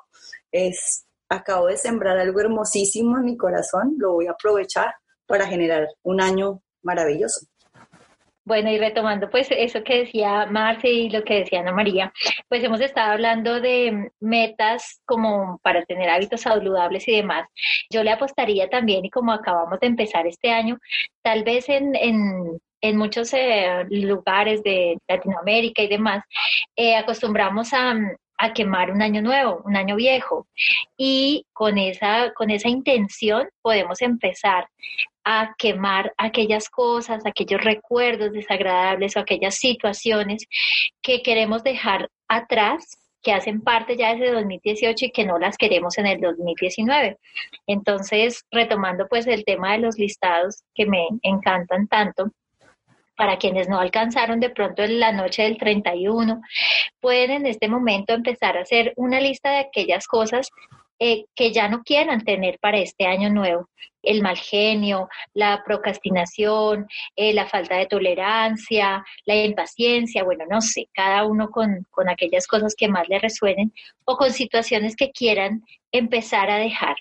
es 0.50 1.04
acabo 1.28 1.66
de 1.66 1.76
sembrar 1.76 2.19
algo 2.19 2.40
hermosísimo 2.40 3.19
en 3.19 3.25
mi 3.25 3.37
corazón, 3.37 3.97
lo 3.99 4.14
voy 4.14 4.26
a 4.26 4.33
aprovechar 4.33 4.95
para 5.26 5.47
generar 5.47 5.88
un 6.02 6.21
año 6.21 6.62
maravilloso. 6.83 7.47
Bueno, 8.44 8.70
y 8.70 8.78
retomando 8.78 9.28
pues 9.30 9.49
eso 9.50 9.85
que 9.85 10.00
decía 10.00 10.47
Marce 10.47 10.88
y 10.88 11.11
lo 11.11 11.23
que 11.23 11.40
decía 11.40 11.61
Ana 11.61 11.73
María, 11.73 12.12
pues 12.49 12.64
hemos 12.64 12.80
estado 12.80 13.12
hablando 13.12 13.61
de 13.61 14.11
metas 14.18 15.00
como 15.04 15.59
para 15.62 15.85
tener 15.85 16.09
hábitos 16.09 16.40
saludables 16.40 17.06
y 17.09 17.16
demás. 17.16 17.47
Yo 17.90 18.02
le 18.02 18.11
apostaría 18.11 18.68
también, 18.68 19.04
y 19.04 19.11
como 19.11 19.32
acabamos 19.32 19.78
de 19.80 19.87
empezar 19.88 20.26
este 20.26 20.50
año, 20.50 20.78
tal 21.23 21.44
vez 21.44 21.68
en, 21.68 21.94
en 21.94 22.61
en 22.80 22.97
muchos 22.97 23.32
eh, 23.35 23.85
lugares 23.90 24.62
de 24.62 24.99
Latinoamérica 25.09 25.82
y 25.82 25.88
demás, 25.88 26.25
eh, 26.76 26.97
acostumbramos 26.97 27.73
a, 27.73 27.94
a, 28.40 28.52
quemar 28.52 28.90
un 28.90 29.02
año 29.02 29.23
nuevo, 29.23 29.62
un 29.64 29.76
año 29.76 29.97
viejo. 29.97 30.49
Y 30.97 31.47
con 31.52 31.78
esa, 31.78 32.32
con 32.35 32.50
esa 32.50 32.68
intención 32.68 33.49
podemos 33.62 34.02
empezar 34.02 34.68
a 35.25 35.54
quemar 35.59 36.12
aquellas 36.16 36.68
cosas, 36.68 37.25
aquellos 37.26 37.62
recuerdos 37.62 38.32
desagradables 38.32 39.16
o 39.16 39.20
aquellas 39.20 39.56
situaciones 39.56 40.47
que 41.02 41.23
queremos 41.23 41.62
dejar 41.62 42.09
atrás 42.28 43.00
que 43.23 43.32
hacen 43.32 43.61
parte 43.61 43.97
ya 43.97 44.14
desde 44.14 44.32
2018 44.32 45.06
y 45.06 45.11
que 45.11 45.26
no 45.26 45.38
las 45.38 45.56
queremos 45.56 45.99
en 45.99 46.06
el 46.06 46.20
2019. 46.20 47.18
Entonces, 47.66 48.44
retomando 48.50 49.06
pues 49.09 49.26
el 49.26 49.44
tema 49.44 49.73
de 49.73 49.78
los 49.78 49.99
listados 49.99 50.62
que 50.75 50.87
me 50.87 51.06
encantan 51.23 51.87
tanto, 51.87 52.30
para 53.20 53.36
quienes 53.36 53.68
no 53.68 53.78
alcanzaron 53.78 54.40
de 54.40 54.48
pronto 54.48 54.82
en 54.82 54.98
la 54.98 55.12
noche 55.12 55.42
del 55.42 55.58
31, 55.58 56.40
pueden 57.00 57.30
en 57.32 57.44
este 57.44 57.68
momento 57.68 58.14
empezar 58.14 58.56
a 58.56 58.62
hacer 58.62 58.94
una 58.96 59.20
lista 59.20 59.50
de 59.50 59.58
aquellas 59.58 60.06
cosas 60.06 60.48
eh, 61.02 61.25
que 61.35 61.50
ya 61.50 61.66
no 61.66 61.83
quieran 61.83 62.25
tener 62.25 62.59
para 62.59 62.78
este 62.78 63.07
año 63.07 63.30
nuevo. 63.30 63.71
El 64.02 64.21
mal 64.21 64.37
genio, 64.37 65.09
la 65.33 65.62
procrastinación, 65.64 66.87
eh, 67.16 67.33
la 67.33 67.47
falta 67.47 67.76
de 67.76 67.87
tolerancia, 67.87 69.02
la 69.25 69.35
impaciencia, 69.35 70.25
bueno, 70.25 70.45
no 70.50 70.61
sé, 70.61 70.88
cada 70.92 71.25
uno 71.25 71.49
con, 71.49 71.87
con 71.90 72.11
aquellas 72.11 72.47
cosas 72.47 72.75
que 72.76 72.88
más 72.88 73.09
le 73.09 73.19
resuenen 73.19 73.73
o 74.04 74.16
con 74.16 74.30
situaciones 74.30 74.95
que 74.95 75.11
quieran 75.11 75.62
empezar 75.90 76.50
a 76.50 76.59
dejar. 76.59 76.97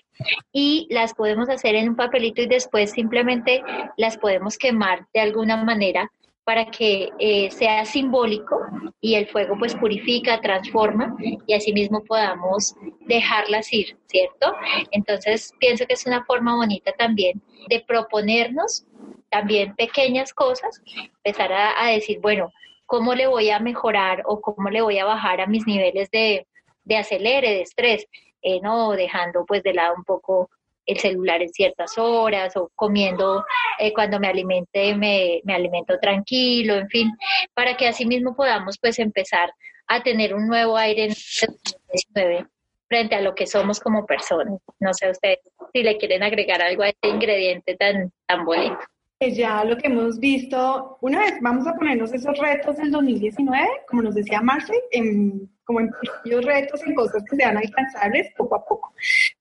Y 0.50 0.86
las 0.90 1.14
podemos 1.14 1.50
hacer 1.50 1.74
en 1.74 1.90
un 1.90 1.96
papelito 1.96 2.40
y 2.40 2.46
después 2.46 2.92
simplemente 2.92 3.62
las 3.98 4.16
podemos 4.16 4.56
quemar 4.56 5.06
de 5.12 5.20
alguna 5.20 5.62
manera 5.62 6.10
para 6.44 6.66
que 6.66 7.10
eh, 7.18 7.50
sea 7.50 7.84
simbólico 7.84 8.60
y 9.00 9.14
el 9.14 9.28
fuego 9.28 9.56
pues 9.58 9.74
purifica, 9.74 10.40
transforma 10.40 11.16
y 11.46 11.54
asimismo 11.54 12.02
podamos 12.04 12.74
dejarlas 13.06 13.72
ir, 13.72 13.96
¿cierto? 14.06 14.54
Entonces 14.90 15.52
pienso 15.58 15.86
que 15.86 15.94
es 15.94 16.06
una 16.06 16.24
forma 16.24 16.56
bonita 16.56 16.92
también 16.92 17.40
de 17.68 17.80
proponernos 17.80 18.84
también 19.30 19.74
pequeñas 19.76 20.34
cosas, 20.34 20.82
empezar 21.24 21.52
a, 21.52 21.86
decir, 21.90 22.18
bueno, 22.20 22.52
¿cómo 22.86 23.14
le 23.14 23.26
voy 23.28 23.50
a 23.50 23.60
mejorar 23.60 24.24
o 24.26 24.40
cómo 24.40 24.70
le 24.70 24.82
voy 24.82 24.98
a 24.98 25.04
bajar 25.04 25.40
a 25.40 25.46
mis 25.46 25.66
niveles 25.66 26.10
de, 26.10 26.46
de 26.84 26.96
acelere, 26.96 27.50
de 27.50 27.62
estrés? 27.62 28.06
Eh, 28.42 28.60
no 28.60 28.90
dejando 28.92 29.44
pues 29.46 29.62
de 29.62 29.74
lado 29.74 29.94
un 29.96 30.04
poco 30.04 30.50
el 30.90 30.98
celular 30.98 31.42
en 31.42 31.48
ciertas 31.50 31.96
horas 31.98 32.56
o 32.56 32.70
comiendo 32.74 33.44
eh, 33.78 33.92
cuando 33.92 34.18
me 34.18 34.28
alimente, 34.28 34.94
me, 34.94 35.40
me, 35.44 35.54
alimento 35.54 35.98
tranquilo, 36.00 36.74
en 36.74 36.88
fin, 36.88 37.10
para 37.54 37.76
que 37.76 37.88
así 37.88 38.06
mismo 38.06 38.34
podamos 38.34 38.78
pues 38.80 38.98
empezar 38.98 39.50
a 39.86 40.02
tener 40.02 40.34
un 40.34 40.46
nuevo 40.46 40.76
aire 40.76 41.04
en 41.04 41.10
el 42.14 42.46
frente 42.88 43.14
a 43.14 43.20
lo 43.20 43.34
que 43.34 43.46
somos 43.46 43.78
como 43.78 44.04
personas. 44.04 44.60
No 44.80 44.92
sé 44.92 45.10
ustedes 45.10 45.38
si 45.72 45.82
le 45.82 45.96
quieren 45.96 46.22
agregar 46.22 46.60
algo 46.60 46.82
a 46.82 46.88
este 46.88 47.08
ingrediente 47.08 47.76
tan, 47.76 48.12
tan 48.26 48.44
bonito. 48.44 48.78
Pues 49.18 49.36
ya 49.36 49.64
lo 49.64 49.76
que 49.76 49.86
hemos 49.86 50.18
visto, 50.18 50.98
una 51.02 51.20
vez 51.20 51.34
vamos 51.40 51.66
a 51.66 51.74
ponernos 51.74 52.12
esos 52.12 52.36
retos 52.38 52.78
del 52.78 52.90
2019, 52.90 53.68
como 53.86 54.02
nos 54.02 54.14
decía 54.14 54.40
Marce, 54.40 54.72
en, 54.90 55.48
como 55.70 55.82
en 55.82 55.90
pequeños 55.90 56.44
retos, 56.44 56.82
en 56.84 56.94
cosas 56.96 57.22
que 57.30 57.36
sean 57.36 57.56
alcanzables 57.56 58.32
poco 58.36 58.56
a 58.56 58.66
poco. 58.66 58.92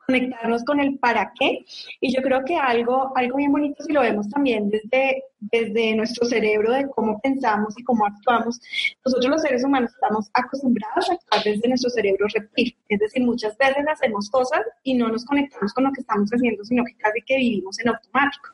Conectarnos 0.05 0.63
con 0.63 0.79
el 0.79 0.99
para 0.99 1.33
qué. 1.39 1.65
Y 2.01 2.13
yo 2.13 2.21
creo 2.21 2.45
que 2.45 2.55
algo, 2.55 3.11
algo 3.15 3.37
bien 3.37 3.51
bonito, 3.51 3.83
si 3.83 3.93
lo 3.93 4.01
vemos 4.01 4.29
también 4.29 4.69
desde, 4.69 5.23
desde 5.39 5.95
nuestro 5.95 6.27
cerebro, 6.27 6.71
de 6.71 6.87
cómo 6.89 7.19
pensamos 7.19 7.73
y 7.79 7.83
cómo 7.83 8.05
actuamos, 8.05 8.61
nosotros 9.03 9.31
los 9.31 9.41
seres 9.41 9.63
humanos 9.63 9.89
estamos 9.91 10.29
acostumbrados 10.35 11.09
a 11.09 11.13
actuar 11.13 11.43
desde 11.43 11.67
nuestro 11.67 11.89
cerebro 11.89 12.27
reptil. 12.31 12.77
Es 12.87 12.99
decir, 12.99 13.23
muchas 13.23 13.57
veces 13.57 13.83
hacemos 13.91 14.29
cosas 14.29 14.61
y 14.83 14.93
no 14.93 15.07
nos 15.07 15.25
conectamos 15.25 15.73
con 15.73 15.85
lo 15.85 15.91
que 15.91 16.01
estamos 16.01 16.29
haciendo, 16.29 16.63
sino 16.63 16.83
que 16.85 16.95
casi 16.97 17.23
que 17.23 17.37
vivimos 17.37 17.79
en 17.79 17.89
automático. 17.89 18.49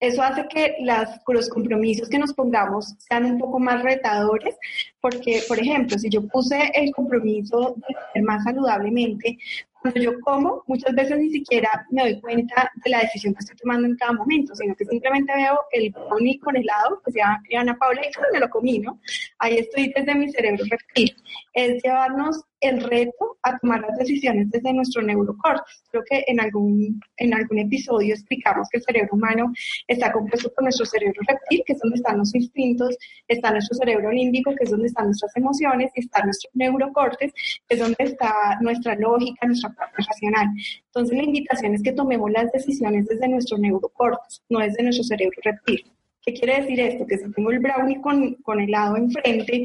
Eso 0.00 0.22
hace 0.22 0.48
que 0.48 0.76
las, 0.80 1.20
los 1.28 1.48
compromisos 1.50 2.08
que 2.08 2.18
nos 2.18 2.32
pongamos 2.32 2.94
sean 2.98 3.26
un 3.26 3.38
poco 3.38 3.58
más 3.58 3.82
retadores, 3.82 4.56
porque, 5.00 5.42
por 5.46 5.58
ejemplo, 5.58 5.98
si 5.98 6.08
yo 6.08 6.26
puse 6.26 6.70
el 6.74 6.92
compromiso 6.92 7.76
de 7.76 7.94
comer 7.94 8.24
más 8.24 8.44
saludablemente, 8.44 9.38
cuando 9.80 10.00
yo 10.00 10.20
como, 10.20 10.62
muchas 10.66 10.94
veces 10.94 11.18
ni 11.18 11.30
siquiera 11.30 11.86
me 11.90 12.02
doy 12.02 12.20
cuenta 12.20 12.70
de 12.84 12.90
la 12.90 13.00
decisión 13.00 13.34
que 13.34 13.40
estoy 13.40 13.56
tomando 13.56 13.88
en 13.88 13.96
cada 13.96 14.12
momento, 14.12 14.54
sino 14.54 14.74
que 14.74 14.84
simplemente 14.84 15.32
veo 15.34 15.58
el 15.72 15.90
brownie 15.90 16.38
con 16.38 16.56
helado, 16.56 17.00
que 17.04 17.12
sea 17.12 17.40
Ana 17.56 17.76
Paula, 17.78 18.02
y 18.02 18.32
me 18.32 18.40
lo 18.40 18.50
comí, 18.50 18.78
¿no? 18.78 19.00
Ahí 19.38 19.58
estoy 19.58 19.92
desde 19.94 20.14
mi 20.14 20.30
cerebro 20.30 20.64
reptil. 20.68 21.14
Es 21.54 21.82
llevarnos 21.82 22.44
el 22.60 22.82
reto 22.82 23.38
a 23.42 23.58
tomar 23.58 23.80
las 23.80 23.96
decisiones 23.98 24.50
desde 24.50 24.72
nuestro 24.72 25.02
neurocórtex. 25.02 25.82
Creo 25.90 26.02
que 26.08 26.24
en 26.26 26.40
algún, 26.40 27.00
en 27.16 27.34
algún 27.34 27.58
episodio 27.58 28.14
explicamos 28.14 28.68
que 28.70 28.78
el 28.78 28.84
cerebro 28.84 29.10
humano 29.12 29.52
está 29.88 30.12
compuesto 30.12 30.52
por 30.52 30.64
nuestro 30.64 30.86
cerebro 30.86 31.20
reptil, 31.26 31.62
que 31.66 31.72
es 31.72 31.78
donde 31.80 31.96
están 31.96 32.18
los 32.18 32.34
instintos, 32.34 32.96
está 33.28 33.50
nuestro 33.50 33.76
cerebro 33.76 34.10
límbico, 34.10 34.54
que 34.54 34.64
es 34.64 34.70
donde 34.70 34.88
están 34.88 35.06
nuestras 35.06 35.36
emociones, 35.36 35.90
y 35.94 36.00
está 36.00 36.22
nuestro 36.22 36.50
neurocórtex, 36.54 37.32
que 37.68 37.74
es 37.74 37.80
donde 37.80 37.96
está 37.98 38.58
nuestra 38.60 38.94
lógica, 38.96 39.46
nuestra 39.46 39.70
parte 39.70 39.96
racional. 39.96 40.48
Entonces 40.86 41.16
la 41.16 41.24
invitación 41.24 41.74
es 41.74 41.82
que 41.82 41.92
tomemos 41.92 42.30
las 42.30 42.52
decisiones 42.52 43.06
desde 43.06 43.28
nuestro 43.28 43.58
neurocórtex, 43.58 44.42
no 44.48 44.60
desde 44.60 44.82
nuestro 44.82 45.04
cerebro 45.04 45.36
reptil. 45.42 45.84
¿Qué 46.22 46.34
quiere 46.34 46.60
decir 46.60 46.78
esto? 46.80 47.06
Que 47.06 47.16
si 47.16 47.32
tengo 47.32 47.50
el 47.50 47.60
brownie 47.60 48.00
con, 48.00 48.34
con 48.42 48.60
helado 48.60 48.96
enfrente, 48.96 49.64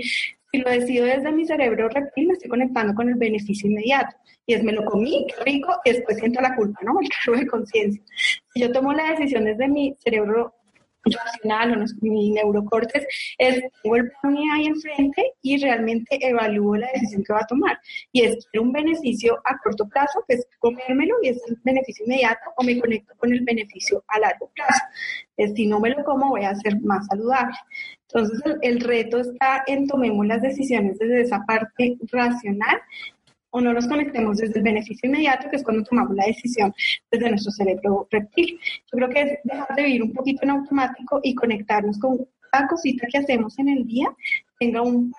si 0.56 0.62
lo 0.62 0.70
decido 0.70 1.06
desde 1.06 1.32
mi 1.32 1.46
cerebro 1.46 1.90
reptil, 1.90 2.28
me 2.28 2.34
estoy 2.34 2.50
conectando 2.50 2.94
con 2.94 3.10
el 3.10 3.16
beneficio 3.16 3.70
inmediato. 3.70 4.16
Y 4.46 4.54
es, 4.54 4.64
me 4.64 4.72
lo 4.72 4.86
comí, 4.86 5.26
qué 5.28 5.44
rico, 5.44 5.76
y 5.84 5.92
después 5.92 6.18
siento 6.18 6.40
la 6.42 6.56
culpa, 6.56 6.80
¿no? 6.84 7.00
El 7.02 7.10
cargo 7.10 7.40
de 7.40 7.48
conciencia. 7.48 8.02
Si 8.54 8.62
yo 8.62 8.72
tomo 8.72 8.94
la 8.94 9.12
decisión 9.12 9.46
desde 9.46 9.68
mi 9.68 9.96
cerebro 10.00 10.54
racional 11.06 11.82
o 11.82 11.86
mi 12.02 12.32
neurocórtex, 12.32 13.06
es 13.38 13.64
tengo 13.84 13.96
el 13.96 14.12
brownie 14.22 14.52
ahí 14.52 14.66
enfrente 14.68 15.34
y 15.42 15.58
realmente 15.58 16.18
evalúo 16.20 16.76
la 16.76 16.90
decisión 16.94 17.24
que 17.24 17.34
va 17.34 17.40
a 17.40 17.48
tomar. 17.48 17.80
Y 18.12 18.24
es 18.24 18.48
un 18.60 18.72
beneficio 18.72 19.40
a 19.46 19.58
corto 19.60 19.88
plazo, 19.88 20.24
que 20.28 20.36
es 20.36 20.48
comérmelo 20.60 21.16
y 21.22 21.30
es 21.30 21.42
el 21.48 21.58
beneficio 21.64 22.06
inmediato, 22.06 22.52
o 22.58 22.64
me 22.64 22.80
conecto 22.80 23.14
con 23.18 23.32
el 23.32 23.42
beneficio 23.42 24.04
a 24.08 24.20
largo 24.20 24.50
plazo. 24.56 24.82
Si 25.56 25.68
no 25.68 25.80
me 25.80 25.90
lo 25.90 26.04
como, 26.04 26.30
voy 26.30 26.46
a 26.46 26.56
ser 26.56 26.80
más 26.82 27.06
saludable. 27.08 27.56
Entonces, 28.08 28.40
el, 28.46 28.60
el 28.62 28.80
reto 28.80 29.20
está 29.20 29.64
en 29.68 29.88
tomemos 29.88 30.26
las 30.26 30.42
decisiones 30.42 30.98
desde 30.98 31.22
esa 31.22 31.44
parte 31.46 31.98
racional 32.12 32.82
o 33.56 33.62
no 33.62 33.72
nos 33.72 33.88
conectemos 33.88 34.36
desde 34.36 34.58
el 34.58 34.64
beneficio 34.64 35.08
inmediato, 35.08 35.50
que 35.50 35.56
es 35.56 35.64
cuando 35.64 35.86
tomamos 35.86 36.14
la 36.14 36.26
decisión 36.26 36.74
desde 37.10 37.30
nuestro 37.30 37.54
cerebro 37.54 38.06
reptil. 38.12 38.60
Yo 38.92 38.98
creo 38.98 39.10
que 39.10 39.22
es 39.22 39.40
dejar 39.46 39.74
de 39.78 39.84
vivir 39.84 40.04
un 40.04 40.12
poquito 40.12 40.44
en 40.44 40.50
automático 40.50 41.22
y 41.24 41.34
conectarnos 41.34 41.98
con 41.98 42.28
cada 42.52 42.68
cosita 42.68 43.08
que 43.10 43.18
hacemos 43.18 43.58
en 43.58 43.70
el 43.70 43.88
día 43.88 44.14
tenga 44.60 44.82
un 44.82 45.10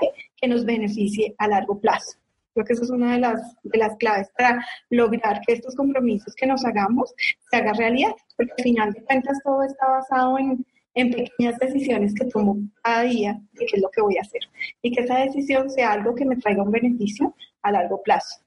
que, 0.00 0.08
que 0.36 0.48
nos 0.48 0.64
beneficie 0.64 1.36
a 1.38 1.46
largo 1.46 1.78
plazo. 1.78 2.18
Creo 2.52 2.66
que 2.66 2.72
esa 2.72 2.82
es 2.82 2.90
una 2.90 3.12
de 3.12 3.20
las, 3.20 3.40
de 3.62 3.78
las 3.78 3.96
claves 3.96 4.28
para 4.36 4.66
lograr 4.90 5.40
que 5.46 5.52
estos 5.52 5.76
compromisos 5.76 6.34
que 6.34 6.46
nos 6.48 6.64
hagamos 6.64 7.14
se 7.48 7.56
hagan 7.56 7.76
realidad, 7.76 8.12
porque 8.36 8.54
al 8.58 8.64
final 8.64 8.92
de 8.92 9.04
cuentas 9.04 9.38
todo 9.44 9.62
está 9.62 9.88
basado 9.88 10.36
en, 10.36 10.66
en 10.94 11.10
pequeñas 11.10 11.58
decisiones 11.58 12.14
que 12.14 12.26
tomo 12.26 12.56
cada 12.82 13.02
día 13.02 13.40
de 13.52 13.66
qué 13.66 13.76
es 13.76 13.82
lo 13.82 13.90
que 13.90 14.00
voy 14.00 14.16
a 14.16 14.22
hacer 14.22 14.42
y 14.82 14.92
que 14.92 15.02
esa 15.02 15.18
decisión 15.18 15.70
sea 15.70 15.92
algo 15.92 16.14
que 16.14 16.24
me 16.24 16.36
traiga 16.36 16.62
un 16.62 16.70
beneficio 16.70 17.34
a 17.62 17.72
largo 17.72 18.02
plazo. 18.02 18.44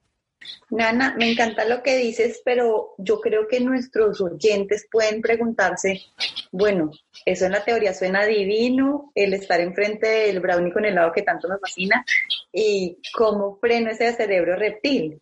Nana, 0.70 1.16
me 1.18 1.32
encanta 1.32 1.66
lo 1.66 1.82
que 1.82 1.98
dices, 1.98 2.42
pero 2.46 2.94
yo 2.98 3.20
creo 3.20 3.48
que 3.48 3.60
nuestros 3.60 4.22
oyentes 4.22 4.88
pueden 4.92 5.22
preguntarse, 5.22 6.02
bueno, 6.52 6.92
eso 7.26 7.46
en 7.46 7.54
la 7.54 7.64
teoría 7.64 7.94
suena 7.94 8.26
divino, 8.26 9.12
el 9.16 9.34
estar 9.34 9.60
enfrente 9.60 10.08
del 10.08 10.40
brownie 10.40 10.72
con 10.72 10.86
helado 10.86 11.12
que 11.12 11.24
tanto 11.24 11.48
nos 11.48 11.60
fascina, 11.60 12.06
y 12.52 12.98
cómo 13.14 13.58
freno 13.60 13.90
ese 13.90 14.14
cerebro 14.14 14.56
reptil. 14.56 15.20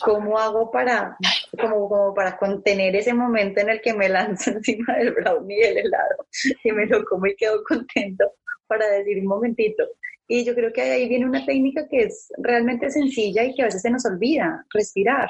¿Cómo 0.00 0.38
hago 0.38 0.70
para, 0.70 1.16
como, 1.60 1.88
como 1.88 2.14
para 2.14 2.36
contener 2.36 2.96
ese 2.96 3.14
momento 3.14 3.60
en 3.60 3.70
el 3.70 3.80
que 3.80 3.94
me 3.94 4.08
lanzo 4.08 4.50
encima 4.52 4.96
del 4.96 5.12
brownie 5.12 5.58
y 5.58 5.62
el 5.62 5.78
helado 5.78 6.26
y 6.64 6.72
me 6.72 6.86
lo 6.86 7.04
como 7.04 7.26
y 7.26 7.36
quedo 7.36 7.62
contento 7.64 8.32
para 8.66 8.88
decir 8.88 9.18
un 9.20 9.26
momentito? 9.26 9.84
Y 10.28 10.44
yo 10.44 10.54
creo 10.54 10.72
que 10.72 10.82
ahí 10.82 11.08
viene 11.08 11.26
una 11.26 11.44
técnica 11.46 11.86
que 11.88 12.02
es 12.02 12.32
realmente 12.38 12.90
sencilla 12.90 13.44
y 13.44 13.54
que 13.54 13.62
a 13.62 13.66
veces 13.66 13.82
se 13.82 13.90
nos 13.90 14.04
olvida, 14.06 14.64
respirar. 14.72 15.28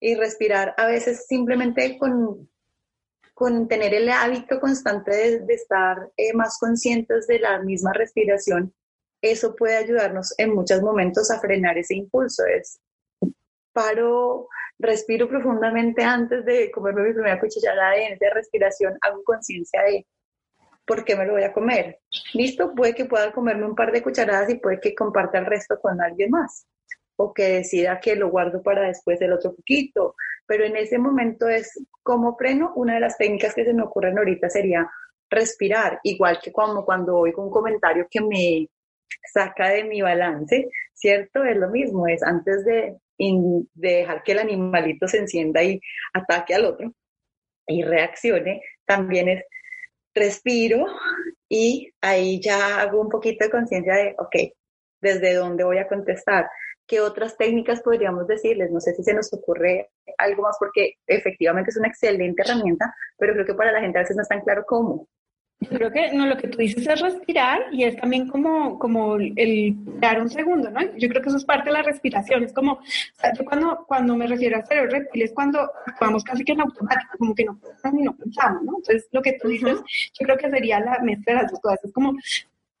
Y 0.00 0.14
respirar 0.14 0.74
a 0.76 0.86
veces 0.86 1.26
simplemente 1.26 1.98
con, 1.98 2.48
con 3.32 3.66
tener 3.66 3.94
el 3.94 4.08
hábito 4.10 4.60
constante 4.60 5.40
de, 5.40 5.54
estar 5.54 6.10
eh, 6.16 6.32
más 6.34 6.58
conscientes 6.58 7.26
de 7.26 7.40
la 7.40 7.60
misma 7.60 7.92
respiración, 7.92 8.72
eso 9.22 9.56
puede 9.56 9.76
ayudarnos 9.76 10.34
en 10.38 10.54
muchos 10.54 10.82
momentos 10.82 11.30
a 11.30 11.40
frenar 11.40 11.78
ese 11.78 11.94
impulso. 11.94 12.44
Es 12.44 12.78
paro, 13.74 14.48
respiro 14.78 15.28
profundamente 15.28 16.02
antes 16.02 16.44
de 16.44 16.70
comerme 16.70 17.02
mi 17.02 17.12
primera 17.12 17.38
cucharada 17.38 17.90
de, 17.90 18.16
de 18.18 18.30
respiración, 18.30 18.96
hago 19.02 19.22
conciencia 19.24 19.82
de 19.82 20.06
¿por 20.86 21.04
qué 21.04 21.16
me 21.16 21.26
lo 21.26 21.32
voy 21.34 21.42
a 21.42 21.52
comer? 21.52 22.00
Listo, 22.32 22.74
puede 22.74 22.94
que 22.94 23.06
pueda 23.06 23.32
comerme 23.32 23.66
un 23.66 23.74
par 23.74 23.92
de 23.92 24.02
cucharadas 24.02 24.50
y 24.50 24.56
puede 24.56 24.80
que 24.80 24.94
comparta 24.94 25.38
el 25.38 25.46
resto 25.46 25.78
con 25.80 26.00
alguien 26.00 26.30
más 26.30 26.66
o 27.16 27.32
que 27.32 27.44
decida 27.44 28.00
que 28.00 28.16
lo 28.16 28.30
guardo 28.30 28.62
para 28.62 28.86
después 28.86 29.20
el 29.20 29.32
otro 29.32 29.54
poquito. 29.54 30.14
Pero 30.46 30.64
en 30.64 30.76
ese 30.76 30.98
momento 30.98 31.48
es 31.48 31.72
como 32.02 32.36
freno, 32.36 32.72
una 32.76 32.94
de 32.94 33.00
las 33.00 33.16
técnicas 33.16 33.54
que 33.54 33.64
se 33.64 33.72
me 33.72 33.82
ocurren 33.82 34.18
ahorita 34.18 34.50
sería 34.50 34.90
respirar, 35.30 36.00
igual 36.02 36.38
que 36.42 36.52
como 36.52 36.84
cuando 36.84 37.16
oigo 37.16 37.42
un 37.42 37.50
comentario 37.50 38.06
que 38.10 38.20
me 38.20 38.68
saca 39.32 39.68
de 39.68 39.84
mi 39.84 40.02
balance, 40.02 40.68
¿cierto? 40.92 41.44
Es 41.44 41.56
lo 41.56 41.70
mismo, 41.70 42.06
es 42.06 42.22
antes 42.22 42.64
de, 42.64 42.96
de 43.18 43.66
dejar 43.74 44.22
que 44.22 44.32
el 44.32 44.38
animalito 44.38 45.06
se 45.08 45.18
encienda 45.18 45.62
y 45.62 45.80
ataque 46.12 46.54
al 46.54 46.64
otro 46.64 46.92
y 47.66 47.82
reaccione, 47.82 48.62
también 48.84 49.28
es 49.28 49.44
respiro 50.14 50.86
y 51.48 51.92
ahí 52.00 52.40
ya 52.40 52.80
hago 52.80 53.00
un 53.00 53.08
poquito 53.08 53.44
de 53.44 53.50
conciencia 53.50 53.94
de, 53.94 54.14
ok, 54.18 54.36
¿desde 55.00 55.34
dónde 55.34 55.64
voy 55.64 55.78
a 55.78 55.88
contestar? 55.88 56.48
¿Qué 56.86 57.00
otras 57.00 57.36
técnicas 57.36 57.82
podríamos 57.82 58.26
decirles? 58.26 58.70
No 58.70 58.80
sé 58.80 58.94
si 58.94 59.02
se 59.02 59.14
nos 59.14 59.32
ocurre 59.32 59.90
algo 60.18 60.42
más 60.42 60.56
porque 60.58 60.94
efectivamente 61.06 61.70
es 61.70 61.76
una 61.76 61.88
excelente 61.88 62.42
herramienta, 62.42 62.94
pero 63.18 63.32
creo 63.32 63.46
que 63.46 63.54
para 63.54 63.72
la 63.72 63.80
gente 63.80 63.98
a 63.98 64.02
veces 64.02 64.16
no 64.16 64.22
es 64.22 64.28
tan 64.28 64.42
claro 64.42 64.64
cómo. 64.66 65.08
Yo 65.60 65.78
creo 65.78 65.90
que 65.90 66.12
no, 66.12 66.26
lo 66.26 66.36
que 66.36 66.48
tú 66.48 66.58
dices 66.58 66.86
es 66.86 67.00
respirar 67.00 67.66
y 67.72 67.84
es 67.84 67.96
también 67.96 68.28
como, 68.28 68.78
como 68.78 69.16
el 69.16 69.74
dar 69.98 70.20
un 70.20 70.28
segundo, 70.28 70.70
¿no? 70.70 70.80
Yo 70.96 71.08
creo 71.08 71.22
que 71.22 71.28
eso 71.28 71.38
es 71.38 71.44
parte 71.44 71.70
de 71.70 71.72
la 71.72 71.82
respiración. 71.82 72.44
Es 72.44 72.52
como, 72.52 72.80
yo 73.38 73.44
cuando, 73.44 73.84
cuando 73.86 74.16
me 74.16 74.26
refiero 74.26 74.58
a 74.58 74.66
cerebro 74.66 74.90
reptil 74.90 75.22
es 75.22 75.32
cuando 75.32 75.60
actuamos 75.86 76.22
casi 76.22 76.44
que 76.44 76.52
en 76.52 76.60
automático, 76.60 77.16
como 77.18 77.34
que 77.34 77.44
no 77.44 77.58
pensamos 77.58 78.02
no 78.02 78.16
pensamos, 78.16 78.62
¿no? 78.62 78.76
Entonces, 78.76 79.08
lo 79.12 79.22
que 79.22 79.38
tú 79.40 79.48
dices, 79.48 79.78
yo 79.78 80.26
creo 80.26 80.36
que 80.36 80.50
sería 80.50 80.80
la 80.80 80.98
mezcla 81.00 81.34
de 81.34 81.42
las 81.42 81.50
dos 81.50 81.60
cosas. 81.60 81.84
Es 81.84 81.92
como, 81.92 82.12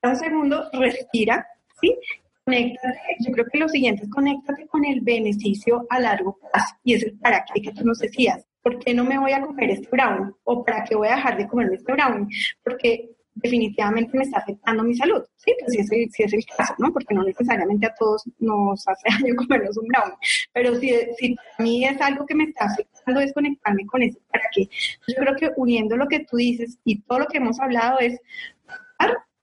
da 0.02 0.10
un 0.10 0.16
segundo, 0.16 0.68
respira, 0.72 1.46
¿sí? 1.80 1.96
Conéctate, 2.44 2.98
yo 3.20 3.32
creo 3.32 3.46
que 3.50 3.58
lo 3.58 3.68
siguiente 3.68 4.04
es 4.04 4.10
conéctate 4.10 4.66
con 4.66 4.84
el 4.84 5.00
beneficio 5.00 5.86
a 5.88 5.98
largo 5.98 6.38
plazo 6.38 6.74
y 6.84 6.94
es 6.94 7.02
el 7.04 7.18
para 7.18 7.42
qué 7.44 7.62
que 7.62 7.72
tú 7.72 7.84
nos 7.86 7.98
decías. 7.98 8.44
¿Por 8.64 8.78
qué 8.78 8.94
no 8.94 9.04
me 9.04 9.18
voy 9.18 9.32
a 9.32 9.42
comer 9.42 9.70
este 9.70 9.88
brownie? 9.92 10.32
¿O 10.42 10.64
para 10.64 10.82
qué 10.84 10.96
voy 10.96 11.08
a 11.08 11.16
dejar 11.16 11.36
de 11.36 11.46
comerme 11.46 11.76
este 11.76 11.92
brownie? 11.92 12.34
Porque 12.64 13.10
definitivamente 13.34 14.16
me 14.16 14.24
está 14.24 14.38
afectando 14.38 14.82
mi 14.82 14.94
salud. 14.94 15.22
Sí, 15.36 15.52
pues 15.60 15.72
sí 15.72 15.80
es, 15.80 16.12
sí 16.12 16.22
es 16.22 16.32
el 16.32 16.44
caso, 16.56 16.74
¿no? 16.78 16.90
Porque 16.90 17.14
no 17.14 17.22
necesariamente 17.22 17.86
a 17.86 17.94
todos 17.94 18.24
nos 18.38 18.82
hace 18.88 19.02
daño 19.22 19.36
comernos 19.36 19.76
un 19.76 19.86
brownie. 19.88 20.16
Pero 20.54 20.74
si, 20.76 20.90
si 21.18 21.36
a 21.58 21.62
mí 21.62 21.84
es 21.84 22.00
algo 22.00 22.24
que 22.24 22.34
me 22.34 22.44
está 22.44 22.64
afectando 22.64 23.20
desconectarme 23.20 23.84
con 23.86 24.02
eso, 24.02 24.18
¿para 24.32 24.44
qué? 24.50 24.66
Yo 25.08 25.14
creo 25.16 25.36
que 25.36 25.50
uniendo 25.56 25.96
lo 25.96 26.08
que 26.08 26.20
tú 26.20 26.38
dices 26.38 26.78
y 26.84 27.02
todo 27.02 27.18
lo 27.20 27.26
que 27.26 27.38
hemos 27.38 27.60
hablado 27.60 27.98
es 27.98 28.18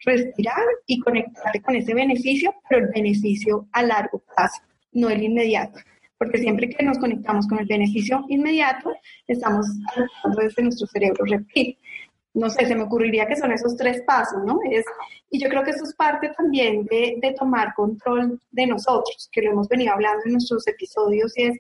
respirar 0.04 0.66
y 0.88 1.00
conectarte 1.00 1.62
con 1.62 1.76
ese 1.76 1.94
beneficio, 1.94 2.56
pero 2.68 2.86
el 2.86 2.92
beneficio 2.92 3.68
a 3.72 3.84
largo 3.84 4.24
plazo, 4.36 4.64
no 4.94 5.10
el 5.10 5.22
inmediato 5.22 5.78
porque 6.22 6.38
siempre 6.38 6.70
que 6.70 6.86
nos 6.86 7.00
conectamos 7.00 7.48
con 7.48 7.58
el 7.58 7.66
beneficio 7.66 8.24
inmediato, 8.28 8.94
estamos 9.26 9.66
hablando 10.24 10.44
desde 10.44 10.62
nuestro 10.62 10.86
cerebro 10.86 11.26
reptil. 11.26 11.76
No 12.36 12.48
sé, 12.48 12.68
se 12.68 12.76
me 12.76 12.84
ocurriría 12.84 13.26
que 13.26 13.36
son 13.36 13.52
esos 13.52 13.76
tres 13.76 14.04
pasos, 14.06 14.38
¿no? 14.46 14.60
Es, 14.70 14.86
y 15.32 15.42
yo 15.42 15.50
creo 15.50 15.64
que 15.64 15.72
eso 15.72 15.84
es 15.84 15.96
parte 15.96 16.32
también 16.38 16.86
de, 16.86 17.18
de 17.20 17.34
tomar 17.34 17.74
control 17.74 18.40
de 18.52 18.68
nosotros, 18.68 19.30
que 19.32 19.42
lo 19.42 19.50
hemos 19.50 19.68
venido 19.68 19.94
hablando 19.94 20.22
en 20.26 20.34
nuestros 20.34 20.68
episodios, 20.68 21.36
y 21.40 21.46
es 21.46 21.58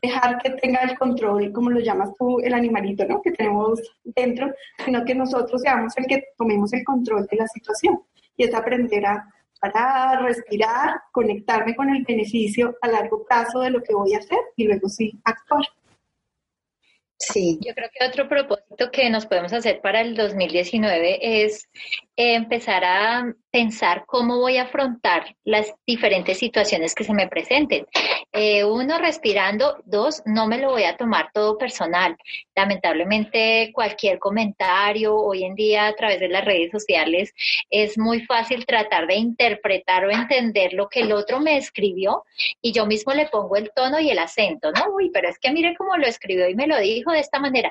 dejar 0.00 0.38
que 0.40 0.50
tenga 0.50 0.82
el 0.82 0.96
control, 0.96 1.50
como 1.52 1.70
lo 1.70 1.80
llamas 1.80 2.10
tú, 2.16 2.38
el 2.38 2.54
animalito, 2.54 3.04
¿no? 3.04 3.20
Que 3.20 3.32
tenemos 3.32 3.80
dentro, 4.04 4.54
sino 4.84 5.04
que 5.04 5.16
nosotros 5.16 5.60
seamos 5.60 5.92
el 5.98 6.06
que 6.06 6.22
tomemos 6.38 6.72
el 6.72 6.84
control 6.84 7.26
de 7.28 7.36
la 7.36 7.48
situación. 7.48 8.00
Y 8.36 8.44
es 8.44 8.54
aprender 8.54 9.04
a 9.06 9.26
para 9.62 10.18
respirar, 10.18 11.02
conectarme 11.12 11.76
con 11.76 11.88
el 11.88 12.02
beneficio 12.02 12.76
a 12.82 12.88
largo 12.88 13.24
plazo 13.24 13.60
de 13.60 13.70
lo 13.70 13.80
que 13.80 13.94
voy 13.94 14.12
a 14.12 14.18
hacer 14.18 14.40
y 14.56 14.64
luego 14.64 14.88
sí 14.88 15.12
actuar. 15.22 15.62
Sí. 17.16 17.60
Yo 17.64 17.72
creo 17.72 17.88
que 17.96 18.04
otro 18.04 18.28
propósito 18.28 18.90
que 18.90 19.08
nos 19.08 19.26
podemos 19.26 19.52
hacer 19.52 19.80
para 19.80 20.00
el 20.00 20.16
2019 20.16 21.44
es 21.44 21.68
empezar 22.16 22.84
a 22.84 23.32
pensar 23.52 24.02
cómo 24.06 24.40
voy 24.40 24.56
a 24.56 24.64
afrontar 24.64 25.36
las 25.44 25.72
diferentes 25.86 26.38
situaciones 26.38 26.96
que 26.96 27.04
se 27.04 27.14
me 27.14 27.28
presenten. 27.28 27.86
Eh, 28.34 28.64
uno, 28.64 28.98
respirando. 28.98 29.82
Dos, 29.84 30.22
no 30.24 30.46
me 30.46 30.58
lo 30.58 30.70
voy 30.70 30.84
a 30.84 30.96
tomar 30.96 31.30
todo 31.34 31.58
personal. 31.58 32.16
Lamentablemente, 32.56 33.70
cualquier 33.74 34.18
comentario 34.18 35.14
hoy 35.14 35.44
en 35.44 35.54
día 35.54 35.86
a 35.86 35.94
través 35.94 36.18
de 36.18 36.28
las 36.28 36.44
redes 36.44 36.70
sociales 36.70 37.34
es 37.68 37.98
muy 37.98 38.24
fácil 38.24 38.64
tratar 38.64 39.06
de 39.06 39.16
interpretar 39.16 40.06
o 40.06 40.10
entender 40.10 40.72
lo 40.72 40.88
que 40.88 41.00
el 41.00 41.12
otro 41.12 41.40
me 41.40 41.58
escribió 41.58 42.24
y 42.62 42.72
yo 42.72 42.86
mismo 42.86 43.12
le 43.12 43.26
pongo 43.28 43.56
el 43.56 43.70
tono 43.74 44.00
y 44.00 44.10
el 44.10 44.18
acento, 44.18 44.72
¿no? 44.72 44.94
Uy, 44.94 45.10
pero 45.10 45.28
es 45.28 45.38
que 45.38 45.52
mire 45.52 45.74
cómo 45.76 45.96
lo 45.98 46.06
escribió 46.06 46.48
y 46.48 46.54
me 46.54 46.66
lo 46.66 46.78
dijo 46.78 47.12
de 47.12 47.20
esta 47.20 47.38
manera. 47.38 47.70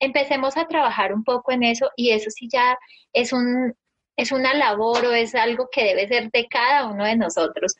Empecemos 0.00 0.56
a 0.56 0.66
trabajar 0.66 1.14
un 1.14 1.22
poco 1.22 1.52
en 1.52 1.62
eso 1.62 1.90
y 1.94 2.10
eso 2.10 2.28
sí 2.30 2.48
ya 2.52 2.76
es 3.12 3.32
un 3.32 3.74
es 4.16 4.32
una 4.32 4.52
labor 4.54 5.06
o 5.06 5.12
es 5.12 5.34
algo 5.34 5.68
que 5.70 5.84
debe 5.84 6.08
ser 6.08 6.30
de 6.30 6.46
cada 6.48 6.86
uno 6.86 7.04
de 7.04 7.16
nosotros. 7.16 7.76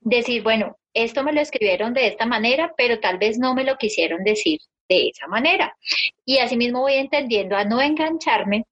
Decir, 0.00 0.42
bueno, 0.42 0.76
esto 0.94 1.22
me 1.22 1.32
lo 1.32 1.40
escribieron 1.40 1.94
de 1.94 2.06
esta 2.06 2.26
manera, 2.26 2.72
pero 2.76 3.00
tal 3.00 3.18
vez 3.18 3.38
no 3.38 3.54
me 3.54 3.64
lo 3.64 3.76
quisieron 3.76 4.24
decir 4.24 4.60
de 4.88 5.08
esa 5.08 5.26
manera. 5.28 5.76
Y 6.24 6.38
asimismo 6.38 6.80
voy 6.80 6.94
entendiendo 6.94 7.56
a 7.56 7.64
no 7.64 7.80
engancharme 7.80 8.66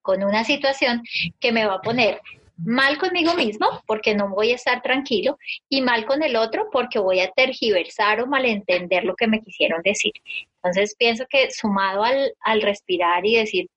con 0.00 0.24
una 0.24 0.44
situación 0.44 1.02
que 1.38 1.52
me 1.52 1.64
va 1.64 1.74
a 1.74 1.82
poner 1.82 2.20
mal 2.56 2.98
conmigo 2.98 3.34
mismo 3.34 3.82
porque 3.86 4.14
no 4.14 4.28
voy 4.28 4.52
a 4.52 4.56
estar 4.56 4.82
tranquilo 4.82 5.38
y 5.68 5.80
mal 5.80 6.04
con 6.06 6.22
el 6.22 6.36
otro 6.36 6.68
porque 6.70 6.98
voy 6.98 7.20
a 7.20 7.30
tergiversar 7.30 8.20
o 8.20 8.26
malentender 8.26 9.04
lo 9.04 9.14
que 9.16 9.26
me 9.26 9.42
quisieron 9.42 9.82
decir. 9.82 10.12
Entonces 10.56 10.94
pienso 10.96 11.24
que 11.28 11.50
sumado 11.50 12.04
al, 12.04 12.34
al 12.40 12.62
respirar 12.62 13.24
y 13.26 13.36
decir, 13.36 13.68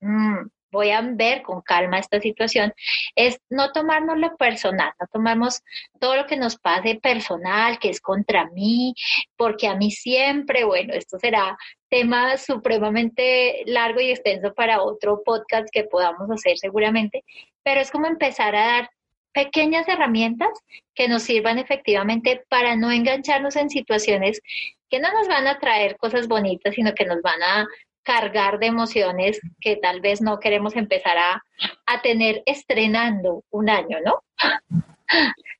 mm, 0.00 0.46
voy 0.72 0.90
a 0.90 1.02
ver 1.02 1.42
con 1.42 1.60
calma 1.60 1.98
esta 1.98 2.20
situación, 2.20 2.72
es 3.14 3.38
no 3.50 3.70
tomarnos 3.72 4.18
lo 4.18 4.36
personal, 4.36 4.92
no 4.98 5.06
tomamos 5.12 5.62
todo 6.00 6.16
lo 6.16 6.26
que 6.26 6.36
nos 6.36 6.56
pase 6.56 6.96
personal, 6.96 7.78
que 7.78 7.90
es 7.90 8.00
contra 8.00 8.46
mí, 8.50 8.94
porque 9.36 9.68
a 9.68 9.76
mí 9.76 9.90
siempre, 9.90 10.64
bueno, 10.64 10.94
esto 10.94 11.18
será 11.18 11.56
tema 11.88 12.38
supremamente 12.38 13.62
largo 13.66 14.00
y 14.00 14.10
extenso 14.10 14.54
para 14.54 14.82
otro 14.82 15.22
podcast 15.24 15.68
que 15.70 15.84
podamos 15.84 16.30
hacer 16.30 16.56
seguramente, 16.58 17.22
pero 17.62 17.80
es 17.80 17.90
como 17.90 18.06
empezar 18.06 18.56
a 18.56 18.66
dar 18.66 18.90
pequeñas 19.32 19.88
herramientas 19.88 20.50
que 20.94 21.08
nos 21.08 21.22
sirvan 21.22 21.58
efectivamente 21.58 22.44
para 22.48 22.76
no 22.76 22.90
engancharnos 22.90 23.56
en 23.56 23.70
situaciones 23.70 24.40
que 24.90 25.00
no 25.00 25.10
nos 25.12 25.26
van 25.26 25.46
a 25.46 25.58
traer 25.58 25.96
cosas 25.96 26.28
bonitas, 26.28 26.74
sino 26.74 26.94
que 26.94 27.06
nos 27.06 27.22
van 27.22 27.42
a 27.42 27.66
cargar 28.02 28.58
de 28.58 28.66
emociones 28.66 29.40
que 29.60 29.76
tal 29.76 30.00
vez 30.00 30.20
no 30.20 30.40
queremos 30.40 30.76
empezar 30.76 31.16
a, 31.18 31.42
a 31.86 32.02
tener 32.02 32.42
estrenando 32.46 33.44
un 33.50 33.70
año, 33.70 33.98
¿no? 34.04 34.22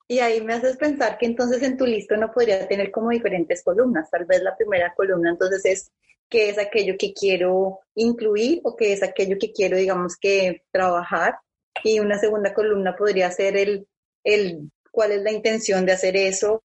Y 0.08 0.18
ahí 0.18 0.42
me 0.42 0.54
haces 0.54 0.76
pensar 0.76 1.16
que 1.16 1.26
entonces 1.26 1.62
en 1.62 1.76
tu 1.76 1.86
lista 1.86 2.16
no 2.16 2.30
podría 2.32 2.68
tener 2.68 2.90
como 2.90 3.10
diferentes 3.10 3.62
columnas. 3.62 4.10
Tal 4.10 4.26
vez 4.26 4.42
la 4.42 4.56
primera 4.56 4.92
columna 4.94 5.30
entonces 5.30 5.64
es 5.64 5.92
qué 6.28 6.50
es 6.50 6.58
aquello 6.58 6.96
que 6.98 7.12
quiero 7.12 7.80
incluir 7.94 8.60
o 8.64 8.76
qué 8.76 8.92
es 8.92 9.02
aquello 9.02 9.36
que 9.38 9.52
quiero, 9.52 9.76
digamos, 9.76 10.16
que 10.16 10.64
trabajar. 10.70 11.36
Y 11.82 12.00
una 12.00 12.18
segunda 12.18 12.52
columna 12.52 12.94
podría 12.96 13.30
ser 13.30 13.56
el, 13.56 13.86
el 14.24 14.70
cuál 14.90 15.12
es 15.12 15.22
la 15.22 15.32
intención 15.32 15.86
de 15.86 15.92
hacer 15.92 16.16
eso. 16.16 16.62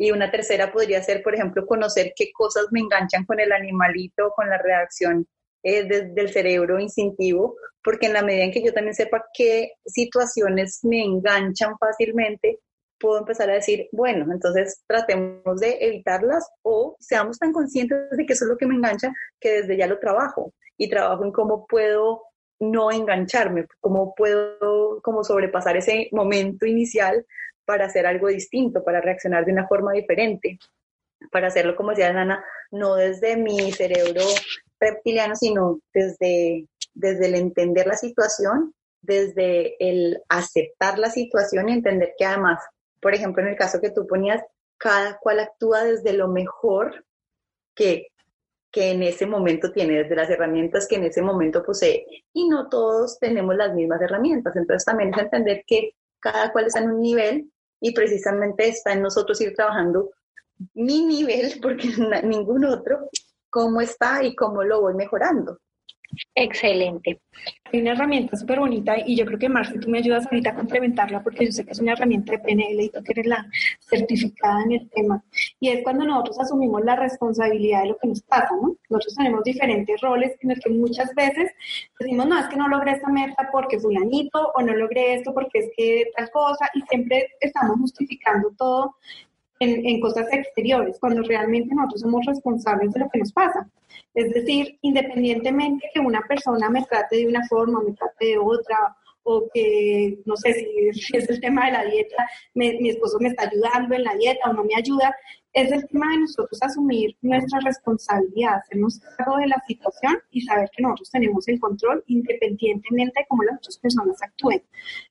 Y 0.00 0.12
una 0.12 0.30
tercera 0.30 0.72
podría 0.72 1.02
ser, 1.02 1.22
por 1.22 1.34
ejemplo, 1.34 1.66
conocer 1.66 2.14
qué 2.16 2.32
cosas 2.32 2.68
me 2.70 2.80
enganchan 2.80 3.26
con 3.26 3.38
el 3.38 3.52
animalito, 3.52 4.32
con 4.34 4.48
la 4.48 4.56
reacción 4.56 5.28
eh, 5.62 5.84
del 5.84 6.30
cerebro 6.30 6.80
instintivo, 6.80 7.56
porque 7.84 8.06
en 8.06 8.14
la 8.14 8.22
medida 8.22 8.44
en 8.44 8.50
que 8.50 8.62
yo 8.62 8.72
también 8.72 8.94
sepa 8.94 9.22
qué 9.34 9.72
situaciones 9.84 10.80
me 10.84 11.04
enganchan 11.04 11.76
fácilmente, 11.78 12.60
puedo 12.98 13.18
empezar 13.18 13.50
a 13.50 13.54
decir, 13.56 13.90
bueno, 13.92 14.32
entonces 14.32 14.82
tratemos 14.86 15.60
de 15.60 15.76
evitarlas 15.82 16.48
o 16.62 16.96
seamos 16.98 17.38
tan 17.38 17.52
conscientes 17.52 17.98
de 18.12 18.24
que 18.24 18.32
eso 18.32 18.46
es 18.46 18.50
lo 18.50 18.56
que 18.56 18.66
me 18.66 18.76
engancha 18.76 19.12
que 19.38 19.60
desde 19.60 19.76
ya 19.76 19.86
lo 19.86 19.98
trabajo 19.98 20.54
y 20.78 20.88
trabajo 20.88 21.26
en 21.26 21.32
cómo 21.32 21.66
puedo 21.66 22.22
no 22.58 22.90
engancharme, 22.90 23.66
cómo 23.80 24.14
puedo 24.14 25.02
como 25.02 25.24
sobrepasar 25.24 25.76
ese 25.76 26.08
momento 26.12 26.64
inicial 26.64 27.26
para 27.70 27.86
hacer 27.86 28.04
algo 28.04 28.26
distinto, 28.26 28.82
para 28.82 29.00
reaccionar 29.00 29.44
de 29.44 29.52
una 29.52 29.68
forma 29.68 29.92
diferente, 29.92 30.58
para 31.30 31.46
hacerlo, 31.46 31.76
como 31.76 31.90
decía 31.90 32.12
Nana, 32.12 32.44
no 32.72 32.96
desde 32.96 33.36
mi 33.36 33.70
cerebro 33.70 34.22
reptiliano, 34.80 35.36
sino 35.36 35.78
desde, 35.94 36.66
desde 36.94 37.26
el 37.26 37.36
entender 37.36 37.86
la 37.86 37.94
situación, 37.94 38.74
desde 39.02 39.76
el 39.78 40.20
aceptar 40.28 40.98
la 40.98 41.10
situación 41.10 41.68
y 41.68 41.74
entender 41.74 42.14
que 42.18 42.24
además 42.24 42.58
por 43.00 43.14
ejemplo, 43.14 43.42
en 43.42 43.48
el 43.50 43.56
caso 43.56 43.80
que 43.80 43.90
tú 43.90 44.06
ponías, 44.06 44.42
cada 44.76 45.18
cual 45.18 45.40
actúa 45.40 45.84
desde 45.84 46.12
lo 46.12 46.28
mejor 46.28 47.04
que, 47.74 48.08
que 48.70 48.90
en 48.90 49.02
ese 49.02 49.26
momento 49.26 49.72
tiene, 49.72 50.02
desde 50.02 50.16
las 50.16 50.30
herramientas 50.30 50.86
que 50.86 50.96
en 50.96 51.04
ese 51.04 51.22
momento 51.22 51.62
posee. 51.62 52.06
Y 52.32 52.48
no 52.48 52.68
todos 52.68 53.18
tenemos 53.18 53.56
las 53.56 53.74
mismas 53.74 54.00
herramientas. 54.02 54.54
Entonces 54.56 54.84
también 54.84 55.12
es 55.14 55.18
entender 55.18 55.64
que 55.66 55.94
cada 56.20 56.52
cual 56.52 56.66
está 56.66 56.80
en 56.80 56.90
un 56.90 57.00
nivel 57.00 57.50
y 57.80 57.92
precisamente 57.92 58.68
está 58.68 58.92
en 58.92 59.02
nosotros 59.02 59.40
ir 59.40 59.54
trabajando 59.54 60.10
mi 60.74 61.04
nivel, 61.04 61.58
porque 61.62 61.88
ningún 62.24 62.64
otro, 62.64 63.08
cómo 63.48 63.80
está 63.80 64.22
y 64.22 64.34
cómo 64.34 64.62
lo 64.62 64.82
voy 64.82 64.94
mejorando. 64.94 65.58
Excelente. 66.34 67.20
Hay 67.72 67.80
una 67.80 67.92
herramienta 67.92 68.36
súper 68.36 68.58
bonita 68.58 68.96
y 69.06 69.16
yo 69.16 69.24
creo 69.24 69.38
que 69.38 69.48
Marce, 69.48 69.78
tú 69.78 69.88
me 69.88 69.98
ayudas 69.98 70.26
ahorita 70.26 70.50
a 70.50 70.54
complementarla 70.54 71.22
porque 71.22 71.46
yo 71.46 71.52
sé 71.52 71.64
que 71.64 71.70
es 71.70 71.78
una 71.78 71.92
herramienta 71.92 72.32
de 72.32 72.38
PNL 72.40 72.80
y 72.80 72.88
tú 72.88 73.02
que 73.02 73.12
eres 73.12 73.26
la 73.26 73.46
certificada 73.80 74.62
en 74.64 74.72
el 74.72 74.90
tema. 74.90 75.22
Y 75.60 75.68
es 75.68 75.82
cuando 75.84 76.04
nosotros 76.04 76.40
asumimos 76.40 76.84
la 76.84 76.96
responsabilidad 76.96 77.82
de 77.82 77.88
lo 77.90 77.98
que 77.98 78.08
nos 78.08 78.22
pasa, 78.22 78.50
¿no? 78.60 78.76
Nosotros 78.88 79.14
tenemos 79.14 79.44
diferentes 79.44 80.00
roles 80.00 80.36
en 80.40 80.50
los 80.50 80.58
que 80.58 80.70
muchas 80.70 81.14
veces 81.14 81.52
decimos, 81.98 82.26
no, 82.26 82.38
es 82.38 82.46
que 82.46 82.56
no 82.56 82.68
logré 82.68 82.92
esta 82.92 83.08
meta 83.08 83.48
porque 83.52 83.78
fulanito 83.78 84.52
o 84.54 84.62
no 84.62 84.74
logré 84.74 85.14
esto 85.14 85.32
porque 85.32 85.60
es 85.60 85.70
que 85.76 86.10
tal 86.16 86.30
cosa 86.30 86.68
y 86.74 86.82
siempre 86.82 87.28
estamos 87.40 87.78
justificando 87.78 88.50
todo 88.58 88.96
en, 89.60 89.86
en 89.86 90.00
cosas 90.00 90.26
exteriores 90.32 90.98
cuando 90.98 91.22
realmente 91.22 91.74
nosotros 91.74 92.00
somos 92.00 92.26
responsables 92.26 92.92
de 92.92 93.00
lo 93.00 93.08
que 93.10 93.20
nos 93.20 93.32
pasa. 93.32 93.68
Es 94.14 94.32
decir, 94.34 94.78
independientemente 94.82 95.88
que 95.94 96.00
una 96.00 96.22
persona 96.28 96.68
me 96.68 96.82
trate 96.84 97.18
de 97.18 97.28
una 97.28 97.46
forma, 97.48 97.80
me 97.82 97.92
trate 97.92 98.26
de 98.26 98.38
otra, 98.38 98.96
o 99.22 99.48
que, 99.52 100.18
no 100.24 100.36
sé 100.36 100.54
si 100.54 100.88
es 101.16 101.28
el 101.28 101.40
tema 101.40 101.66
de 101.66 101.72
la 101.72 101.84
dieta, 101.84 102.28
mi 102.54 102.88
esposo 102.88 103.18
me 103.20 103.28
está 103.28 103.48
ayudando 103.48 103.94
en 103.94 104.04
la 104.04 104.14
dieta 104.14 104.50
o 104.50 104.52
no 104.52 104.64
me 104.64 104.74
ayuda, 104.76 105.14
es 105.52 105.72
el 105.72 105.86
tema 105.88 106.12
de 106.12 106.20
nosotros 106.20 106.62
asumir 106.62 107.16
nuestra 107.22 107.58
responsabilidad, 107.60 108.58
hacernos 108.58 109.00
cargo 109.16 109.38
de 109.38 109.48
la 109.48 109.60
situación 109.66 110.16
y 110.30 110.42
saber 110.42 110.70
que 110.74 110.82
nosotros 110.82 111.10
tenemos 111.10 111.48
el 111.48 111.58
control 111.58 112.04
independientemente 112.06 113.20
de 113.20 113.26
cómo 113.28 113.42
las 113.42 113.56
otras 113.56 113.78
personas 113.78 114.22
actúen. 114.22 114.62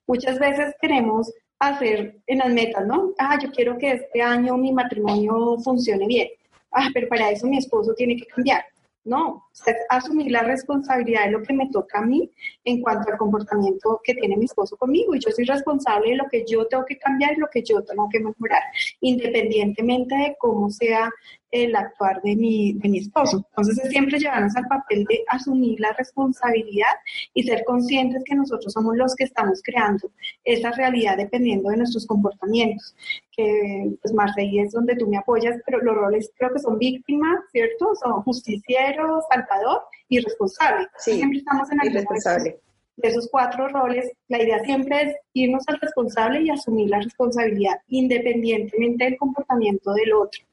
Muchas 0.08 0.40
veces 0.40 0.76
queremos 0.82 1.32
hacer 1.60 2.18
en 2.28 2.38
las 2.40 2.50
metas, 2.50 2.86
¿no? 2.88 3.14
Ah, 3.18 3.38
yo 3.42 3.52
quiero 3.52 3.78
que 3.78 3.92
este 3.92 4.22
año 4.22 4.58
mi 4.58 4.72
matrimonio 4.72 5.58
funcione 5.64 6.08
bien. 6.08 6.30
Ah, 6.72 6.90
pero 6.94 7.08
para 7.08 7.32
eso 7.32 7.48
mi 7.48 7.58
esposo 7.58 7.94
tiene 7.94 8.16
que 8.16 8.26
cambiar. 8.26 8.64
No, 9.06 9.46
es 9.66 9.76
asumir 9.90 10.32
la 10.32 10.44
responsabilidad 10.44 11.26
de 11.26 11.32
lo 11.32 11.42
que 11.42 11.54
me 11.54 11.70
toca 11.70 12.00
a 12.00 12.06
mí 12.06 12.30
en 12.64 12.82
cuanto 12.82 13.10
al 13.10 13.18
comportamiento 13.18 14.00
que 14.04 14.14
tiene 14.14 14.38
mi 14.38 14.46
esposo 14.46 14.78
conmigo. 14.78 15.16
Y 15.16 15.20
yo 15.20 15.32
soy 15.32 15.46
responsable 15.46 16.12
de 16.12 16.18
lo 16.18 16.26
que 16.30 16.46
yo 16.46 16.68
tengo 16.68 16.86
que 16.86 16.98
cambiar 16.98 17.34
y 17.34 17.40
lo 17.40 17.48
que 17.48 17.64
yo 17.64 17.82
tengo 17.84 18.08
que 18.12 18.20
mejorar, 18.20 18.62
independientemente 19.02 20.16
de 20.16 20.36
cómo 20.38 20.70
sea 20.70 21.10
el 21.52 21.76
actuar 21.76 22.22
de 22.22 22.36
mi, 22.36 22.74
de 22.74 22.90
mi 22.90 23.00
esposo. 23.00 23.46
Entonces 23.50 23.84
es 23.84 23.90
siempre 23.90 24.20
llevarnos 24.20 24.56
al 24.56 24.68
papel 24.68 25.06
de 25.06 25.24
asumir 25.28 25.80
la 25.80 25.94
responsabilidad 25.94 26.92
y 27.34 27.44
ser 27.44 27.64
conscientes 27.66 28.24
que 28.24 28.36
nosotros 28.36 28.72
somos 28.72 28.96
los 28.96 29.16
que 29.16 29.24
estamos 29.24 29.62
creando 29.64 30.12
esa 30.44 30.72
realidad 30.72 31.18
dependiendo 31.18 31.70
de 31.70 31.78
nuestros 31.78 32.06
comportamientos. 32.06 32.96
Que 33.36 33.92
pues 34.02 34.14
Marseille 34.14 34.62
es 34.62 34.72
donde 34.72 34.96
tú 34.96 35.08
me 35.08 35.18
apoyas, 35.18 35.60
pero 35.66 35.82
los 35.82 35.96
roles 35.96 36.32
creo 36.38 36.54
que 36.54 36.60
son 36.60 36.78
víctimas, 36.78 37.40
¿cierto? 37.52 37.94
Son 37.96 38.22
justiciero, 38.24 39.22
salvador 39.30 39.84
y 40.08 40.20
responsable. 40.20 40.88
Sí, 40.98 41.14
siempre 41.14 41.40
estamos 41.40 41.72
en 41.72 41.78
la 41.78 41.84
responsable. 41.84 42.60
De 42.98 43.08
esos 43.08 43.30
cuatro 43.32 43.70
roles, 43.70 44.12
la 44.28 44.44
idea 44.44 44.60
siempre 44.60 45.02
es 45.04 45.16
irnos 45.32 45.64
al 45.68 45.80
responsable 45.80 46.42
y 46.42 46.50
asumir 46.50 46.90
la 46.90 47.00
responsabilidad 47.00 47.76
independientemente 47.88 49.06
del 49.06 49.18
comportamiento 49.18 49.94
del 49.94 50.12
otro. 50.14 50.49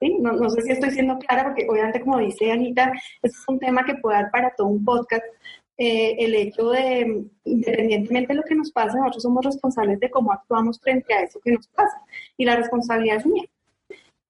No, 0.00 0.32
no, 0.32 0.48
sé 0.50 0.62
si 0.62 0.72
estoy 0.72 0.90
siendo 0.90 1.18
clara, 1.18 1.44
porque 1.44 1.66
obviamente, 1.68 2.00
como 2.00 2.18
dice 2.18 2.50
Anita, 2.50 2.92
es 3.22 3.44
un 3.46 3.58
tema 3.58 3.84
que 3.84 3.94
puede 3.96 4.16
dar 4.16 4.30
para 4.30 4.54
todo 4.54 4.68
un 4.68 4.84
podcast. 4.84 5.24
Eh, 5.76 6.16
el 6.18 6.34
hecho 6.34 6.70
de, 6.70 7.24
independientemente 7.44 8.34
de 8.34 8.38
lo 8.38 8.42
que 8.42 8.54
nos 8.54 8.70
pase, 8.70 8.98
nosotros 8.98 9.22
somos 9.22 9.44
responsables 9.44 9.98
de 9.98 10.10
cómo 10.10 10.32
actuamos 10.32 10.78
frente 10.78 11.14
a 11.14 11.22
eso 11.22 11.40
que 11.40 11.52
nos 11.52 11.66
pasa. 11.68 12.02
Y 12.36 12.44
la 12.44 12.56
responsabilidad 12.56 13.16
es 13.16 13.26
mía, 13.26 13.44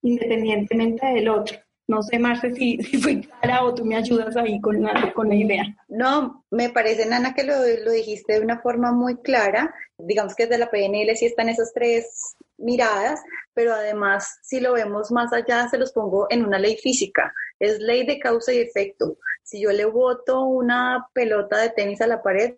independientemente 0.03 1.07
del 1.07 1.29
otro. 1.29 1.59
No 1.89 2.05
sé, 2.05 2.21
Marce, 2.21 2.55
si, 2.55 2.79
si 2.79 2.99
fui 2.99 3.21
clara 3.23 3.65
o 3.65 3.75
tú 3.75 3.85
me 3.85 3.97
ayudas 3.97 4.37
ahí 4.37 4.61
con 4.61 4.81
la, 4.81 5.13
con 5.13 5.29
la 5.29 5.35
idea. 5.35 5.65
No, 5.89 6.45
me 6.53 6.71
parece, 6.71 7.05
Nana, 7.05 7.35
que 7.35 7.43
lo, 7.43 7.55
lo 7.85 7.91
dijiste 7.91 8.35
de 8.35 8.41
una 8.41 8.61
forma 8.61 8.93
muy 8.93 9.17
clara. 9.17 9.75
Digamos 9.99 10.37
que 10.37 10.47
desde 10.47 10.59
la 10.59 10.71
PNL 10.71 11.17
sí 11.17 11.27
están 11.27 11.49
esos 11.49 11.73
tres 11.75 12.37
miradas, 12.61 13.21
pero 13.55 13.75
además, 13.75 14.39
si 14.43 14.61
lo 14.61 14.73
vemos 14.73 15.11
más 15.11 15.33
allá, 15.33 15.69
se 15.69 15.79
los 15.79 15.93
pongo 15.93 16.27
en 16.31 16.45
una 16.45 16.59
ley 16.59 16.77
física. 16.77 17.33
Es 17.59 17.81
ley 17.81 18.07
de 18.07 18.19
causa 18.19 18.53
y 18.53 18.59
efecto. 18.59 19.19
Si 19.43 19.61
yo 19.61 19.73
le 19.73 19.85
boto 19.85 20.45
una 20.45 21.09
pelota 21.13 21.59
de 21.59 21.71
tenis 21.71 22.01
a 22.01 22.07
la 22.07 22.23
pared, 22.23 22.55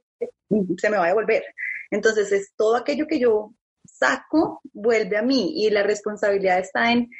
se 0.78 0.90
me 0.90 0.98
va 0.98 1.04
a 1.04 1.08
devolver. 1.08 1.44
Entonces, 1.90 2.30
es 2.32 2.52
todo 2.56 2.76
aquello 2.76 3.06
que 3.06 3.18
yo 3.18 3.54
saco, 3.84 4.60
vuelve 4.72 5.16
a 5.16 5.22
mí 5.22 5.52
y 5.56 5.70
la 5.70 5.82
responsabilidad 5.82 6.58
está 6.58 6.92
en 6.92 7.10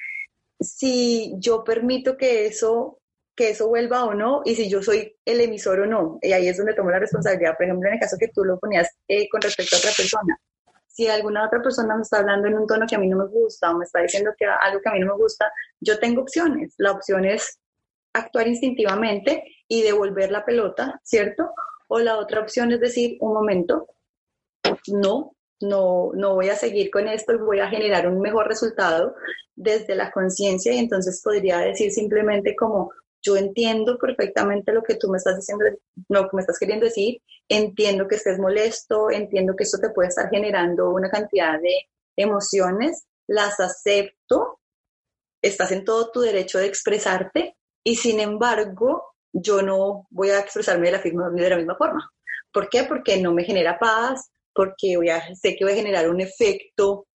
si 0.61 1.35
yo 1.39 1.65
permito 1.65 2.17
que 2.17 2.47
eso 2.47 2.99
que 3.35 3.51
eso 3.51 3.67
vuelva 3.67 4.05
o 4.05 4.15
no 4.15 4.43
y 4.45 4.55
si 4.55 4.69
yo 4.69 4.83
soy 4.83 5.17
el 5.25 5.41
emisor 5.41 5.81
o 5.81 5.87
no. 5.87 6.19
Y 6.21 6.33
ahí 6.33 6.49
es 6.49 6.59
donde 6.59 6.75
tomo 6.75 6.91
la 6.91 6.99
responsabilidad. 6.99 7.57
Por 7.57 7.65
ejemplo, 7.65 7.89
en 7.89 7.95
el 7.95 8.01
caso 8.01 8.17
que 8.21 8.29
tú 8.29 8.45
lo 8.45 8.59
ponías 8.59 8.89
eh, 9.09 9.27
con 9.31 9.41
respecto 9.41 9.77
a 9.77 9.79
otra 9.79 9.91
persona 9.97 10.39
si 10.93 11.09
alguna 11.09 11.47
otra 11.47 11.63
persona 11.63 11.97
me 11.97 12.03
está 12.03 12.19
hablando 12.19 12.49
en 12.49 12.55
un 12.55 12.67
tono 12.67 12.87
que 12.87 12.95
a 12.95 12.99
mí 12.99 13.09
no 13.09 13.17
me 13.17 13.27
gusta 13.27 13.71
o 13.71 13.79
me 13.79 13.85
está 13.85 14.01
diciendo 14.01 14.31
que 14.39 14.45
algo 14.45 14.81
que 14.81 14.89
a 14.91 14.93
mí 14.93 15.01
no 15.01 15.17
me 15.17 15.23
gusta, 15.23 15.51
yo 15.81 15.99
tengo 15.99 16.23
opciones. 16.23 16.75
La 16.77 16.93
opción 16.93 17.25
es 17.25 17.59
actuar 18.13 18.47
instintivamente 18.47 19.43
y 19.67 19.83
devolver 19.83 20.31
la 20.31 20.45
pelota, 20.45 21.01
¿cierto? 21.03 21.51
O 21.89 21.99
la 21.99 22.19
otra 22.19 22.41
opción 22.41 22.73
es 22.73 22.81
decir, 22.81 23.17
un 23.21 23.33
momento, 23.33 23.87
no, 24.89 25.35
no, 25.63 26.11
no 26.15 26.35
voy 26.35 26.51
a 26.51 26.57
seguir 26.57 26.91
con 26.91 27.09
esto 27.09 27.33
y 27.33 27.39
voy 27.39 27.61
a 27.61 27.69
generar 27.69 28.07
un 28.07 28.21
mejor 28.21 28.47
resultado 28.47 29.15
desde 29.55 29.95
la 29.95 30.11
conciencia 30.11 30.75
y 30.75 30.79
entonces 30.79 31.23
podría 31.25 31.59
decir 31.59 31.91
simplemente 31.91 32.55
como, 32.55 32.91
yo 33.23 33.37
entiendo 33.37 33.99
perfectamente 33.99 34.73
lo 34.73 34.83
que 34.83 34.97
tú 34.97 35.09
me 35.09 35.19
estás 35.19 35.37
diciendo, 35.37 35.65
lo 36.09 36.29
que 36.29 36.37
me 36.37 36.43
estás 36.43 36.59
queriendo 36.59 36.87
decir, 36.87 37.23
entiendo 37.49 38.09
que 38.09 38.17
estés 38.17 38.39
molesto, 38.39 39.11
entiendo 39.11 39.55
que 39.57 39.65
esto 39.65 39.79
te 39.79 39.91
puede 39.91 40.09
estar 40.09 40.29
generando 40.29 40.91
una 40.91 41.11
cantidad 41.11 41.61
de 41.61 41.89
emociones, 42.17 43.07
las 43.27 43.61
acepto, 43.61 44.61
estás 45.41 45.73
en 45.73 45.85
todo 45.85 46.11
tu 46.11 46.21
derecho 46.21 46.59
de 46.59 46.67
expresarte 46.67 47.57
y 47.85 47.97
sin 47.97 48.21
embargo 48.21 49.15
yo 49.33 49.63
no 49.63 50.07
voy 50.11 50.31
a 50.31 50.41
expresarme 50.41 50.91
de 50.91 50.93
la, 50.93 51.33
de 51.33 51.51
la 51.51 51.57
misma 51.57 51.77
forma. 51.77 52.11
¿Por 52.53 52.69
qué? 52.69 52.85
Porque 52.85 53.17
no 53.17 53.33
me 53.33 53.45
genera 53.45 53.79
paz, 53.79 54.31
porque 54.55 54.97
voy 54.97 55.09
a, 55.09 55.35
sé 55.35 55.57
que 55.57 55.65
voy 55.65 55.73
a 55.73 55.77
generar 55.77 56.09
un 56.11 56.21
efecto 56.21 57.07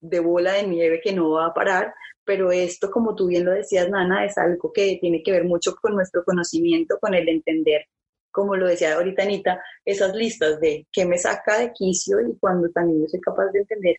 de 0.00 0.20
bola 0.20 0.52
de 0.52 0.66
nieve 0.66 1.00
que 1.02 1.12
no 1.12 1.30
va 1.32 1.46
a 1.46 1.54
parar, 1.54 1.92
pero 2.28 2.52
esto, 2.52 2.90
como 2.90 3.14
tú 3.16 3.28
bien 3.28 3.46
lo 3.46 3.52
decías, 3.52 3.88
Nana, 3.88 4.26
es 4.26 4.36
algo 4.36 4.70
que 4.70 4.98
tiene 5.00 5.22
que 5.22 5.32
ver 5.32 5.44
mucho 5.44 5.74
con 5.74 5.94
nuestro 5.94 6.22
conocimiento, 6.24 6.98
con 7.00 7.14
el 7.14 7.26
entender, 7.26 7.86
como 8.30 8.54
lo 8.54 8.66
decía 8.68 8.96
ahorita 8.96 9.22
Anita, 9.22 9.62
esas 9.82 10.14
listas 10.14 10.60
de 10.60 10.86
qué 10.92 11.06
me 11.06 11.16
saca 11.16 11.58
de 11.58 11.72
quicio 11.72 12.20
y 12.20 12.36
cuando 12.38 12.68
también 12.68 13.00
yo 13.00 13.08
soy 13.08 13.20
capaz 13.20 13.46
de 13.52 13.60
entender 13.60 13.96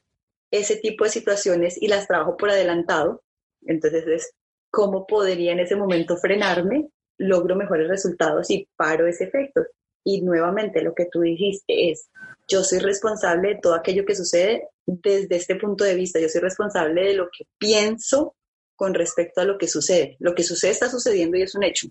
ese 0.52 0.76
tipo 0.76 1.06
de 1.06 1.10
situaciones 1.10 1.82
y 1.82 1.88
las 1.88 2.06
trabajo 2.06 2.38
por 2.38 2.52
adelantado, 2.52 3.24
entonces 3.66 4.06
es 4.06 4.32
cómo 4.70 5.08
podría 5.08 5.54
en 5.54 5.62
ese 5.62 5.76
momento 5.76 6.16
frenarme, 6.16 6.88
logro 7.18 7.56
mejores 7.56 7.88
resultados 7.88 8.52
y 8.52 8.70
paro 8.76 9.08
ese 9.08 9.24
efecto. 9.24 9.64
Y 10.04 10.22
nuevamente 10.22 10.84
lo 10.84 10.94
que 10.94 11.08
tú 11.12 11.22
dijiste 11.22 11.90
es, 11.90 12.12
yo 12.50 12.64
soy 12.64 12.80
responsable 12.80 13.50
de 13.50 13.60
todo 13.62 13.76
aquello 13.76 14.06
que 14.06 14.16
sucede 14.16 14.68
desde 14.86 15.36
este 15.36 15.56
punto 15.56 15.84
de 15.84 15.96
vista, 15.96 16.20
yo 16.20 16.28
soy 16.28 16.42
responsable 16.42 17.04
de 17.04 17.14
lo 17.14 17.26
que 17.26 17.46
pienso 17.58 18.36
con 18.76 18.94
respecto 18.94 19.42
a 19.42 19.46
lo 19.46 19.58
que 19.58 19.68
sucede. 19.68 20.18
Lo 20.20 20.34
que 20.34 20.44
sucede 20.44 20.72
está 20.72 20.90
sucediendo 20.90 21.38
y 21.38 21.44
es 21.44 21.54
un 21.54 21.64
hecho, 21.64 21.88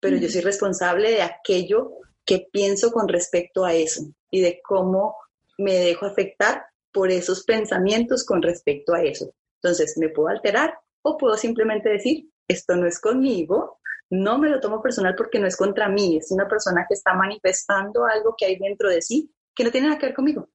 pero 0.00 0.16
yo 0.16 0.28
soy 0.28 0.42
responsable 0.42 1.10
de 1.10 1.22
aquello 1.22 1.92
que 2.24 2.46
pienso 2.52 2.92
con 2.92 3.08
respecto 3.08 3.64
a 3.64 3.72
eso 3.72 4.02
y 4.30 4.40
de 4.42 4.60
cómo 4.62 5.16
me 5.58 5.74
dejo 5.74 6.04
afectar 6.04 6.64
por 6.92 7.10
esos 7.10 7.44
pensamientos 7.44 8.24
con 8.24 8.42
respecto 8.42 8.94
a 8.94 9.02
eso. 9.02 9.32
Entonces, 9.62 9.96
me 9.96 10.10
puedo 10.10 10.28
alterar 10.28 10.74
o 11.02 11.16
puedo 11.16 11.36
simplemente 11.36 11.88
decir, 11.88 12.28
esto 12.48 12.76
no 12.76 12.86
es 12.86 13.00
conmigo, 13.00 13.80
no 14.10 14.38
me 14.38 14.48
lo 14.48 14.60
tomo 14.60 14.82
personal 14.82 15.14
porque 15.16 15.38
no 15.38 15.46
es 15.46 15.56
contra 15.56 15.88
mí, 15.88 16.18
es 16.18 16.30
una 16.30 16.48
persona 16.48 16.84
que 16.88 16.94
está 16.94 17.14
manifestando 17.14 18.04
algo 18.04 18.34
que 18.36 18.46
hay 18.46 18.56
dentro 18.58 18.88
de 18.90 19.00
sí 19.00 19.30
que 19.56 19.64
no 19.64 19.70
tiene 19.72 19.88
nada 19.88 19.98
que 19.98 20.06
ver 20.06 20.14
conmigo. 20.14 20.48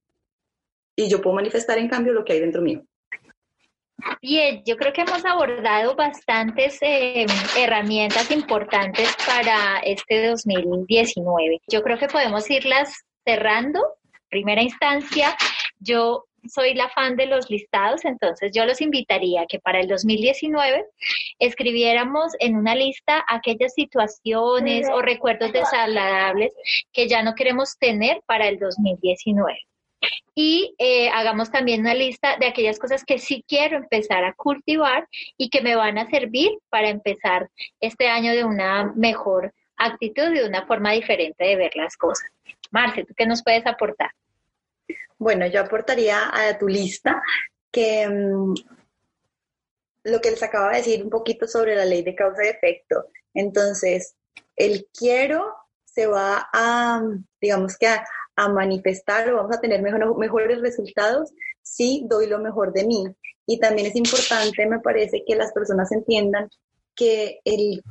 Y 0.95 1.09
yo 1.09 1.21
puedo 1.21 1.35
manifestar 1.35 1.77
en 1.79 1.89
cambio 1.89 2.13
lo 2.13 2.23
que 2.23 2.33
hay 2.33 2.39
dentro 2.39 2.61
mío. 2.61 2.85
Bien, 4.21 4.63
yo 4.65 4.77
creo 4.77 4.93
que 4.93 5.01
hemos 5.01 5.25
abordado 5.25 5.95
bastantes 5.95 6.77
eh, 6.81 7.25
herramientas 7.57 8.31
importantes 8.31 9.15
para 9.25 9.79
este 9.79 10.27
2019. 10.27 11.61
Yo 11.67 11.81
creo 11.81 11.97
que 11.97 12.07
podemos 12.07 12.49
irlas 12.49 12.93
cerrando. 13.25 13.79
Primera 14.29 14.61
instancia, 14.61 15.35
yo 15.79 16.25
soy 16.47 16.73
la 16.73 16.89
fan 16.89 17.15
de 17.15 17.25
los 17.25 17.49
listados, 17.49 18.05
entonces 18.05 18.51
yo 18.53 18.65
los 18.65 18.81
invitaría 18.81 19.41
a 19.41 19.45
que 19.45 19.59
para 19.59 19.79
el 19.79 19.87
2019 19.87 20.85
escribiéramos 21.39 22.33
en 22.39 22.55
una 22.55 22.75
lista 22.75 23.23
aquellas 23.27 23.73
situaciones 23.73 24.87
o 24.91 25.01
recuerdos 25.01 25.51
desagradables 25.53 26.53
que 26.91 27.07
ya 27.07 27.23
no 27.23 27.35
queremos 27.35 27.77
tener 27.77 28.21
para 28.25 28.47
el 28.47 28.59
2019. 28.59 29.59
Y 30.33 30.73
eh, 30.79 31.09
hagamos 31.09 31.51
también 31.51 31.81
una 31.81 31.93
lista 31.93 32.37
de 32.37 32.47
aquellas 32.47 32.79
cosas 32.79 33.03
que 33.03 33.19
sí 33.19 33.43
quiero 33.47 33.77
empezar 33.77 34.23
a 34.23 34.33
cultivar 34.33 35.07
y 35.37 35.49
que 35.49 35.61
me 35.61 35.75
van 35.75 35.97
a 35.97 36.09
servir 36.09 36.51
para 36.69 36.89
empezar 36.89 37.49
este 37.79 38.07
año 38.07 38.31
de 38.31 38.43
una 38.43 38.91
mejor 38.95 39.53
actitud, 39.77 40.33
de 40.33 40.47
una 40.47 40.65
forma 40.65 40.91
diferente 40.91 41.43
de 41.45 41.55
ver 41.55 41.75
las 41.75 41.97
cosas. 41.97 42.29
Marce, 42.71 43.03
¿tú 43.03 43.13
qué 43.15 43.25
nos 43.25 43.43
puedes 43.43 43.65
aportar? 43.65 44.11
Bueno, 45.21 45.45
yo 45.45 45.61
aportaría 45.61 46.31
a 46.33 46.57
tu 46.57 46.67
lista 46.67 47.21
que 47.71 48.09
mm, 48.09 48.55
lo 50.05 50.19
que 50.19 50.31
les 50.31 50.41
acaba 50.41 50.71
de 50.71 50.77
decir 50.77 51.03
un 51.03 51.11
poquito 51.11 51.47
sobre 51.47 51.75
la 51.75 51.85
ley 51.85 52.01
de 52.01 52.15
causa 52.15 52.43
y 52.43 52.47
efecto. 52.47 53.05
Entonces, 53.35 54.15
el 54.55 54.87
quiero 54.97 55.53
se 55.85 56.07
va 56.07 56.49
a, 56.51 57.03
digamos 57.39 57.77
que 57.77 57.85
a, 57.85 58.03
manifestar 58.49 59.31
o 59.31 59.35
vamos 59.35 59.55
a 59.55 59.61
tener 59.61 59.83
mejores 59.83 60.59
resultados 60.59 61.31
si 61.61 62.03
doy 62.09 62.25
lo 62.25 62.39
mejor 62.39 62.73
de 62.73 62.87
mí. 62.87 63.05
Y 63.45 63.59
también 63.59 63.89
es 63.89 63.95
importante, 63.95 64.65
me 64.65 64.79
parece, 64.79 65.23
que 65.23 65.35
las 65.35 65.51
personas 65.51 65.91
entiendan 65.91 66.49
que 66.95 67.41
el 67.45 67.83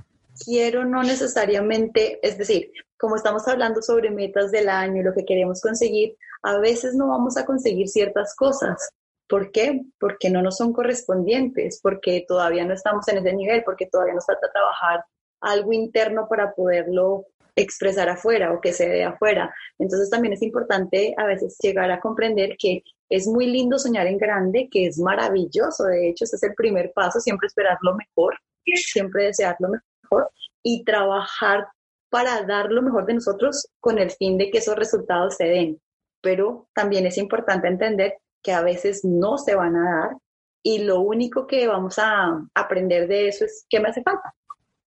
quiero 0.45 0.85
no 0.85 1.05
necesariamente, 1.05 2.19
es 2.27 2.39
decir, 2.39 2.73
como 2.99 3.15
estamos 3.15 3.47
hablando 3.47 3.83
sobre 3.83 4.11
metas 4.11 4.51
del 4.51 4.69
año, 4.69 5.05
lo 5.05 5.15
que 5.15 5.25
queremos 5.25 5.61
conseguir, 5.61 6.17
a 6.43 6.59
veces 6.59 6.95
no 6.95 7.09
vamos 7.09 7.37
a 7.37 7.45
conseguir 7.45 7.89
ciertas 7.89 8.35
cosas. 8.35 8.91
¿Por 9.29 9.53
qué? 9.53 9.83
Porque 9.99 10.31
no 10.31 10.43
nos 10.43 10.57
son 10.57 10.73
correspondientes, 10.73 11.81
porque 11.83 12.25
todavía 12.27 12.65
no 12.65 12.75
estamos 12.75 13.07
en 13.09 13.19
ese 13.19 13.33
nivel, 13.33 13.63
porque 13.65 13.87
todavía 13.87 14.15
nos 14.15 14.27
falta 14.27 14.51
trabajar 14.53 15.05
algo 15.41 15.73
interno 15.73 16.27
para 16.29 16.53
poderlo 16.53 17.27
expresar 17.57 18.09
afuera 18.09 18.53
o 18.53 18.61
que 18.61 18.73
se 18.73 18.89
dé 18.89 19.05
afuera. 19.05 19.55
Entonces 19.79 20.11
también 20.11 20.35
es 20.35 20.43
importante 20.43 21.15
a 21.17 21.27
veces 21.27 21.57
llegar 21.61 21.91
a 21.91 22.01
comprender 22.01 22.57
que 22.59 22.83
es 23.09 23.27
muy 23.27 23.47
lindo 23.47 23.79
soñar 23.79 24.07
en 24.07 24.19
grande, 24.19 24.69
que 24.71 24.87
es 24.87 24.99
maravilloso. 24.99 25.85
De 25.85 26.09
hecho, 26.09 26.25
ese 26.25 26.37
es 26.37 26.43
el 26.43 26.55
primer 26.55 26.93
paso, 26.93 27.21
siempre 27.21 27.47
esperar 27.47 27.79
lo 27.83 27.95
mejor, 27.95 28.37
siempre 28.65 29.27
desear 29.27 29.57
lo 29.59 29.69
mejor 29.69 30.31
y 30.63 30.85
trabajar 30.85 31.69
para 32.09 32.43
dar 32.43 32.71
lo 32.71 32.83
mejor 32.83 33.07
de 33.07 33.15
nosotros 33.15 33.69
con 33.79 33.99
el 33.99 34.11
fin 34.11 34.37
de 34.39 34.51
que 34.51 34.59
esos 34.59 34.77
resultados 34.77 35.37
se 35.37 35.45
den 35.45 35.81
pero 36.21 36.69
también 36.75 37.07
es 37.07 37.19
importante 37.19 37.69
entender 37.69 38.19
que 38.43 38.53
a 38.53 38.63
veces 38.63 39.05
no 39.05 39.39
se 39.39 39.55
van 39.55 39.77
a 39.77 40.01
dar 40.01 40.17
y 40.63 40.85
lo 40.85 41.01
único 41.01 41.47
que 41.47 41.67
vamos 41.67 41.99
a 41.99 42.41
aprender 42.55 43.09
de 43.09 43.29
eso 43.29 43.45
es 43.45 43.67
qué 43.69 43.81
me 43.81 43.89
hace 43.89 44.03
falta, 44.03 44.35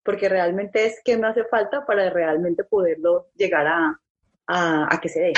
porque 0.04 0.30
realmente 0.30 0.86
es 0.86 1.02
qué 1.04 1.18
me 1.18 1.28
hace 1.28 1.46
falta 1.46 1.86
para 1.86 2.10
realmente 2.10 2.64
poderlo 2.64 3.28
llegar 3.36 3.68
a, 3.68 4.00
a, 4.48 5.00
que 5.02 5.10
se 5.10 5.20
dé. 5.22 5.34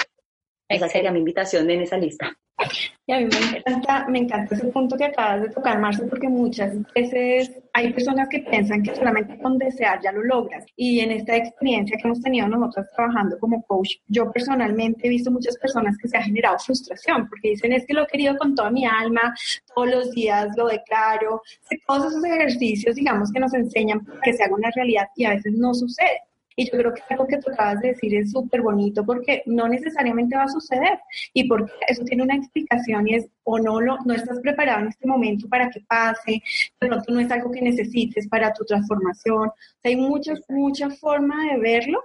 Esa 0.68 0.88
sería 0.88 1.12
mi 1.12 1.20
invitación 1.20 1.70
en 1.70 1.82
esa 1.82 1.98
lista. 1.98 2.36
Y 3.08 3.14
a 3.14 3.20
mí 3.20 3.26
me 3.26 3.60
encanta, 3.60 4.08
me 4.08 4.18
encanta 4.18 4.56
ese 4.56 4.66
punto 4.70 4.98
que 4.98 5.06
acabas 5.06 5.44
de 5.44 5.50
tocar, 5.50 5.80
Marce, 5.80 6.08
porque 6.08 6.28
muchas 6.28 6.74
veces 6.96 7.52
hay 7.72 7.94
personas 7.94 8.28
que 8.30 8.40
piensan 8.40 8.82
que 8.82 8.96
solamente 8.96 9.38
con 9.38 9.60
desear 9.60 10.00
ya 10.02 10.12
lo 10.12 10.24
logras. 10.24 10.66
Y 10.76 11.02
en 11.02 11.12
esta 11.12 11.36
experiencia 11.36 11.98
que 11.98 12.08
hemos 12.08 12.20
tenido 12.20 12.48
nosotros 12.48 12.88
trabajando 12.96 13.38
como 13.38 13.62
coach, 13.62 13.98
yo 14.08 14.32
personalmente 14.32 15.06
he 15.06 15.10
visto 15.10 15.30
muchas 15.30 15.56
personas 15.58 15.96
que 16.00 16.08
se 16.08 16.18
ha 16.18 16.24
generado 16.24 16.58
frustración 16.58 17.30
porque 17.30 17.50
dicen 17.50 17.74
es 17.74 17.86
que 17.86 17.94
lo 17.94 18.06
he 18.06 18.08
querido 18.08 18.36
con 18.38 18.56
toda 18.56 18.72
mi 18.72 18.88
alma, 18.88 19.36
todos 19.76 19.88
los 19.88 20.12
días 20.12 20.50
lo 20.58 20.68
declaro, 20.68 21.44
todos 21.86 22.08
esos 22.08 22.24
ejercicios, 22.26 22.96
digamos, 22.96 23.32
que 23.32 23.40
nos 23.40 23.54
enseñan 23.54 24.04
que 24.24 24.34
se 24.34 24.44
haga 24.44 24.56
una 24.56 24.72
realidad 24.72 25.10
y 25.16 25.26
a 25.26 25.36
veces 25.36 25.54
no 25.54 25.76
sucede. 25.76 26.22
Y 26.56 26.70
yo 26.70 26.78
creo 26.78 26.94
que 26.94 27.02
algo 27.10 27.28
que 27.28 27.38
tú 27.38 27.52
acabas 27.52 27.82
de 27.82 27.90
decir 27.90 28.16
es 28.16 28.32
súper 28.32 28.62
bonito 28.62 29.06
porque 29.06 29.44
no 29.46 29.68
necesariamente 29.68 30.38
va 30.38 30.44
a 30.44 30.48
suceder 30.48 31.00
y 31.34 31.48
porque 31.48 31.72
eso 31.88 32.04
tiene 32.06 32.24
una 32.24 32.36
explicación 32.36 33.08
y 33.08 33.16
es 33.16 33.28
o 33.44 33.60
no 33.60 33.82
lo, 33.82 33.98
no 34.06 34.14
estás 34.14 34.40
preparado 34.40 34.82
en 34.82 34.88
este 34.88 35.08
momento 35.08 35.48
para 35.50 35.70
que 35.70 35.82
pase, 35.82 36.42
pronto 36.80 37.12
no 37.12 37.20
es 37.20 37.32
algo 37.32 37.52
que 37.52 37.62
necesites 37.62 38.28
para 38.28 38.54
tu 38.54 38.64
transformación. 38.66 39.52
Hay 39.84 39.96
muchas, 39.96 40.42
muchas 40.50 41.00
formas 41.00 41.38
de 41.52 41.60
verlo 41.60 42.02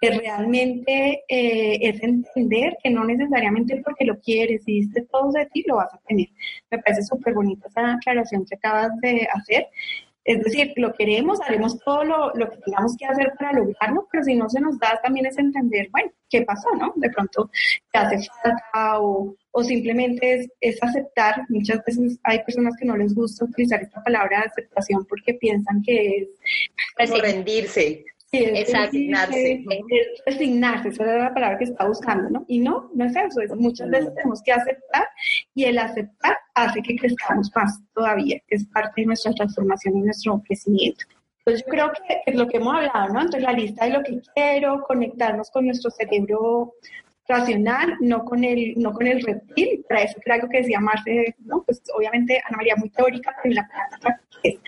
que 0.00 0.10
realmente 0.10 1.24
eh, 1.28 1.78
es 1.80 2.02
entender 2.02 2.76
que 2.82 2.90
no 2.90 3.04
necesariamente 3.04 3.82
porque 3.84 4.04
lo 4.04 4.18
quieres 4.20 4.62
y 4.66 4.80
diste 4.80 5.02
todo 5.02 5.32
de 5.32 5.46
ti 5.46 5.64
lo 5.66 5.76
vas 5.76 5.92
a 5.92 5.98
tener. 6.06 6.28
Me 6.70 6.78
parece 6.78 7.02
súper 7.02 7.34
bonita 7.34 7.68
esa 7.68 7.94
aclaración 7.94 8.44
que 8.44 8.54
acabas 8.54 8.92
de 9.00 9.26
hacer 9.32 9.66
es 10.28 10.44
decir, 10.44 10.74
lo 10.76 10.92
queremos, 10.92 11.40
haremos 11.40 11.78
todo 11.78 12.04
lo, 12.04 12.50
que 12.50 12.58
tengamos 12.58 12.94
que 12.98 13.06
hacer 13.06 13.32
para 13.38 13.54
lograrlo, 13.54 14.06
pero 14.12 14.22
si 14.22 14.34
no 14.34 14.46
se 14.50 14.60
nos 14.60 14.78
da 14.78 15.00
también 15.02 15.24
es 15.24 15.38
entender, 15.38 15.88
bueno, 15.90 16.10
¿qué 16.28 16.42
pasó, 16.42 16.68
no? 16.78 16.92
De 16.96 17.08
pronto 17.08 17.50
te 17.90 17.98
hace 17.98 18.28
falta 18.42 19.00
o, 19.00 19.34
simplemente 19.62 20.46
es, 20.60 20.82
aceptar. 20.82 21.46
Muchas 21.48 21.82
veces 21.82 22.18
hay 22.24 22.44
personas 22.44 22.74
que 22.78 22.84
no 22.84 22.94
les 22.98 23.14
gusta 23.14 23.46
utilizar 23.46 23.80
esta 23.80 24.04
palabra 24.04 24.40
de 24.40 24.46
aceptación 24.48 25.06
porque 25.06 25.32
piensan 25.32 25.82
que 25.82 26.18
es... 26.18 26.28
Pues, 26.94 27.10
rendirse. 27.22 28.04
Sí, 28.30 28.44
es 28.44 28.70
resignarse. 28.72 29.64
resignarse, 30.26 30.88
esa 30.88 31.04
era 31.04 31.24
la 31.24 31.34
palabra 31.34 31.56
que 31.56 31.64
estaba 31.64 31.88
buscando, 31.88 32.28
¿no? 32.28 32.44
Y 32.46 32.58
no, 32.58 32.90
no 32.94 33.06
es 33.06 33.16
eso, 33.16 33.40
muchas 33.56 33.88
veces 33.88 34.14
tenemos 34.14 34.42
que 34.42 34.52
aceptar 34.52 35.08
y 35.54 35.64
el 35.64 35.78
aceptar 35.78 36.36
hace 36.54 36.82
que 36.82 36.96
crezcamos 36.96 37.50
más 37.54 37.80
todavía, 37.94 38.38
es 38.48 38.66
parte 38.66 39.00
de 39.00 39.06
nuestra 39.06 39.32
transformación 39.32 39.96
y 39.96 40.00
nuestro 40.02 40.42
crecimiento. 40.42 41.06
Entonces 41.38 41.64
yo 41.66 41.70
creo 41.70 41.92
que 41.92 42.20
es 42.26 42.34
lo 42.34 42.46
que 42.46 42.58
hemos 42.58 42.74
hablado, 42.74 43.14
¿no? 43.14 43.20
Entonces 43.20 43.42
la 43.42 43.52
lista 43.52 43.86
de 43.86 43.92
lo 43.92 44.02
que 44.02 44.20
quiero, 44.34 44.82
conectarnos 44.82 45.50
con 45.50 45.64
nuestro 45.64 45.90
cerebro 45.90 46.74
racional, 47.26 47.96
no 48.00 48.26
con 48.26 48.44
el, 48.44 48.74
no 48.76 48.92
con 48.92 49.06
el 49.06 49.22
reptil, 49.22 49.86
para 49.88 50.02
eso 50.02 50.20
que 50.22 50.32
algo 50.32 50.50
que 50.50 50.58
decía 50.58 50.80
Marce, 50.80 51.34
¿no? 51.38 51.62
Pues 51.64 51.80
obviamente 51.96 52.42
Ana 52.46 52.58
María 52.58 52.76
muy 52.76 52.90
teórica, 52.90 53.34
pero 53.42 53.54
la 53.54 53.68
práctica 53.68 54.20
es, 54.42 54.58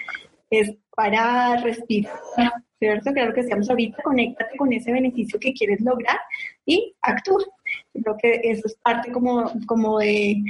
es 0.48 0.74
parar, 0.94 1.62
respirar, 1.62 2.64
¿cierto? 2.80 3.12
Claro 3.12 3.34
que 3.34 3.42
decíamos 3.42 3.68
ahorita, 3.70 4.02
conéctate 4.02 4.56
con 4.56 4.72
ese 4.72 4.90
beneficio 4.90 5.38
que 5.38 5.52
quieres 5.52 5.80
lograr 5.82 6.18
y 6.64 6.96
actúa. 7.02 7.44
Creo 7.92 8.16
que 8.16 8.40
eso 8.42 8.66
es 8.66 8.74
parte 8.82 9.12
como, 9.12 9.52
como 9.66 9.98
de, 9.98 10.42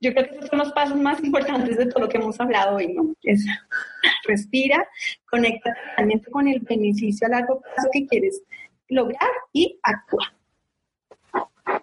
yo 0.00 0.12
creo 0.12 0.26
que 0.26 0.36
esos 0.36 0.48
son 0.48 0.60
los 0.60 0.72
pasos 0.72 0.96
más 0.96 1.22
importantes 1.22 1.76
de 1.76 1.86
todo 1.86 2.04
lo 2.04 2.08
que 2.08 2.16
hemos 2.16 2.40
hablado 2.40 2.76
hoy, 2.76 2.94
¿no? 2.94 3.14
Es 3.22 3.44
respira, 4.26 4.88
conecta 5.30 5.76
realmente 5.96 6.30
con 6.30 6.48
el 6.48 6.60
beneficio 6.60 7.26
a 7.26 7.30
largo 7.30 7.60
plazo 7.60 7.88
que 7.92 8.06
quieres 8.06 8.42
lograr 8.88 9.30
y 9.52 9.78
actúa. 9.82 10.32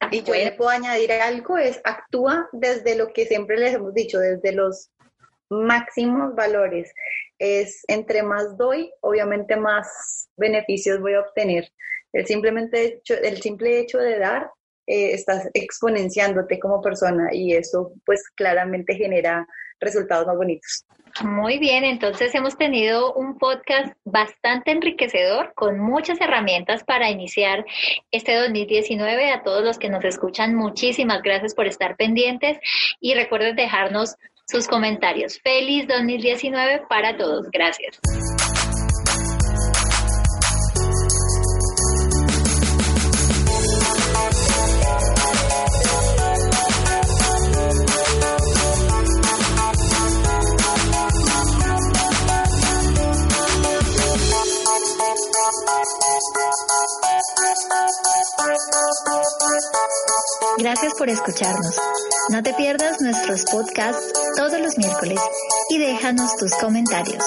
Y 0.10 0.24
yo 0.24 0.34
le 0.34 0.52
puedo 0.54 0.72
añadir 0.72 1.12
algo, 1.12 1.58
es 1.58 1.80
actúa 1.84 2.50
desde 2.52 2.98
lo 2.98 3.14
que 3.14 3.26
siempre 3.26 3.58
les 3.58 3.76
hemos 3.76 3.94
dicho, 3.94 4.18
desde 4.18 4.52
los 4.52 4.90
máximos 5.52 6.34
valores. 6.36 6.92
Es 7.38 7.84
entre 7.88 8.24
más 8.24 8.58
doy, 8.58 8.92
obviamente 9.02 9.56
más 9.56 10.30
beneficios 10.38 11.00
voy 11.00 11.14
a 11.14 11.22
obtener. 11.22 11.72
El, 12.14 12.26
simplemente 12.26 13.02
el 13.08 13.42
simple 13.42 13.80
hecho 13.80 14.00
de 14.00 14.18
dar, 14.18 14.50
eh, 14.88 15.14
estás 15.14 15.50
exponenciándote 15.54 16.60
como 16.60 16.82
persona 16.82 17.30
y 17.32 17.54
eso 17.54 17.94
pues 18.06 18.28
claramente 18.32 18.96
genera 18.96 19.48
resultados 19.80 20.28
más 20.28 20.38
bonitos. 20.38 20.86
Muy 21.24 21.60
bien, 21.60 21.84
entonces 21.84 22.34
hemos 22.36 22.58
tenido 22.58 23.14
un 23.14 23.38
podcast 23.38 23.94
bastante 24.06 24.72
enriquecedor 24.72 25.54
con 25.56 25.78
muchas 25.78 26.22
herramientas 26.22 26.84
para 26.84 27.10
iniciar 27.10 27.66
este 28.12 28.36
2019. 28.36 29.32
A 29.32 29.44
todos 29.44 29.64
los 29.64 29.78
que 29.78 29.90
nos 29.90 30.06
escuchan, 30.06 30.56
muchísimas 30.56 31.22
gracias 31.22 31.54
por 31.54 31.68
estar 31.68 31.98
pendientes 31.98 32.58
y 33.02 33.14
recuerden 33.14 33.56
dejarnos 33.56 34.16
sus 34.48 34.68
comentarios. 34.68 35.40
Feliz 35.42 35.88
2019 35.88 36.84
para 36.90 37.18
todos. 37.18 37.50
Gracias. 37.52 38.00
Gracias 60.58 60.94
por 60.94 61.10
escucharnos. 61.10 61.76
No 62.30 62.44
te 62.44 62.54
pierdas 62.54 63.02
nuestros 63.02 63.46
podcasts 63.46 64.14
todos 64.36 64.60
los 64.60 64.78
miércoles 64.78 65.20
y 65.70 65.80
déjanos 65.80 66.36
tus 66.38 66.54
comentarios. 66.56 67.24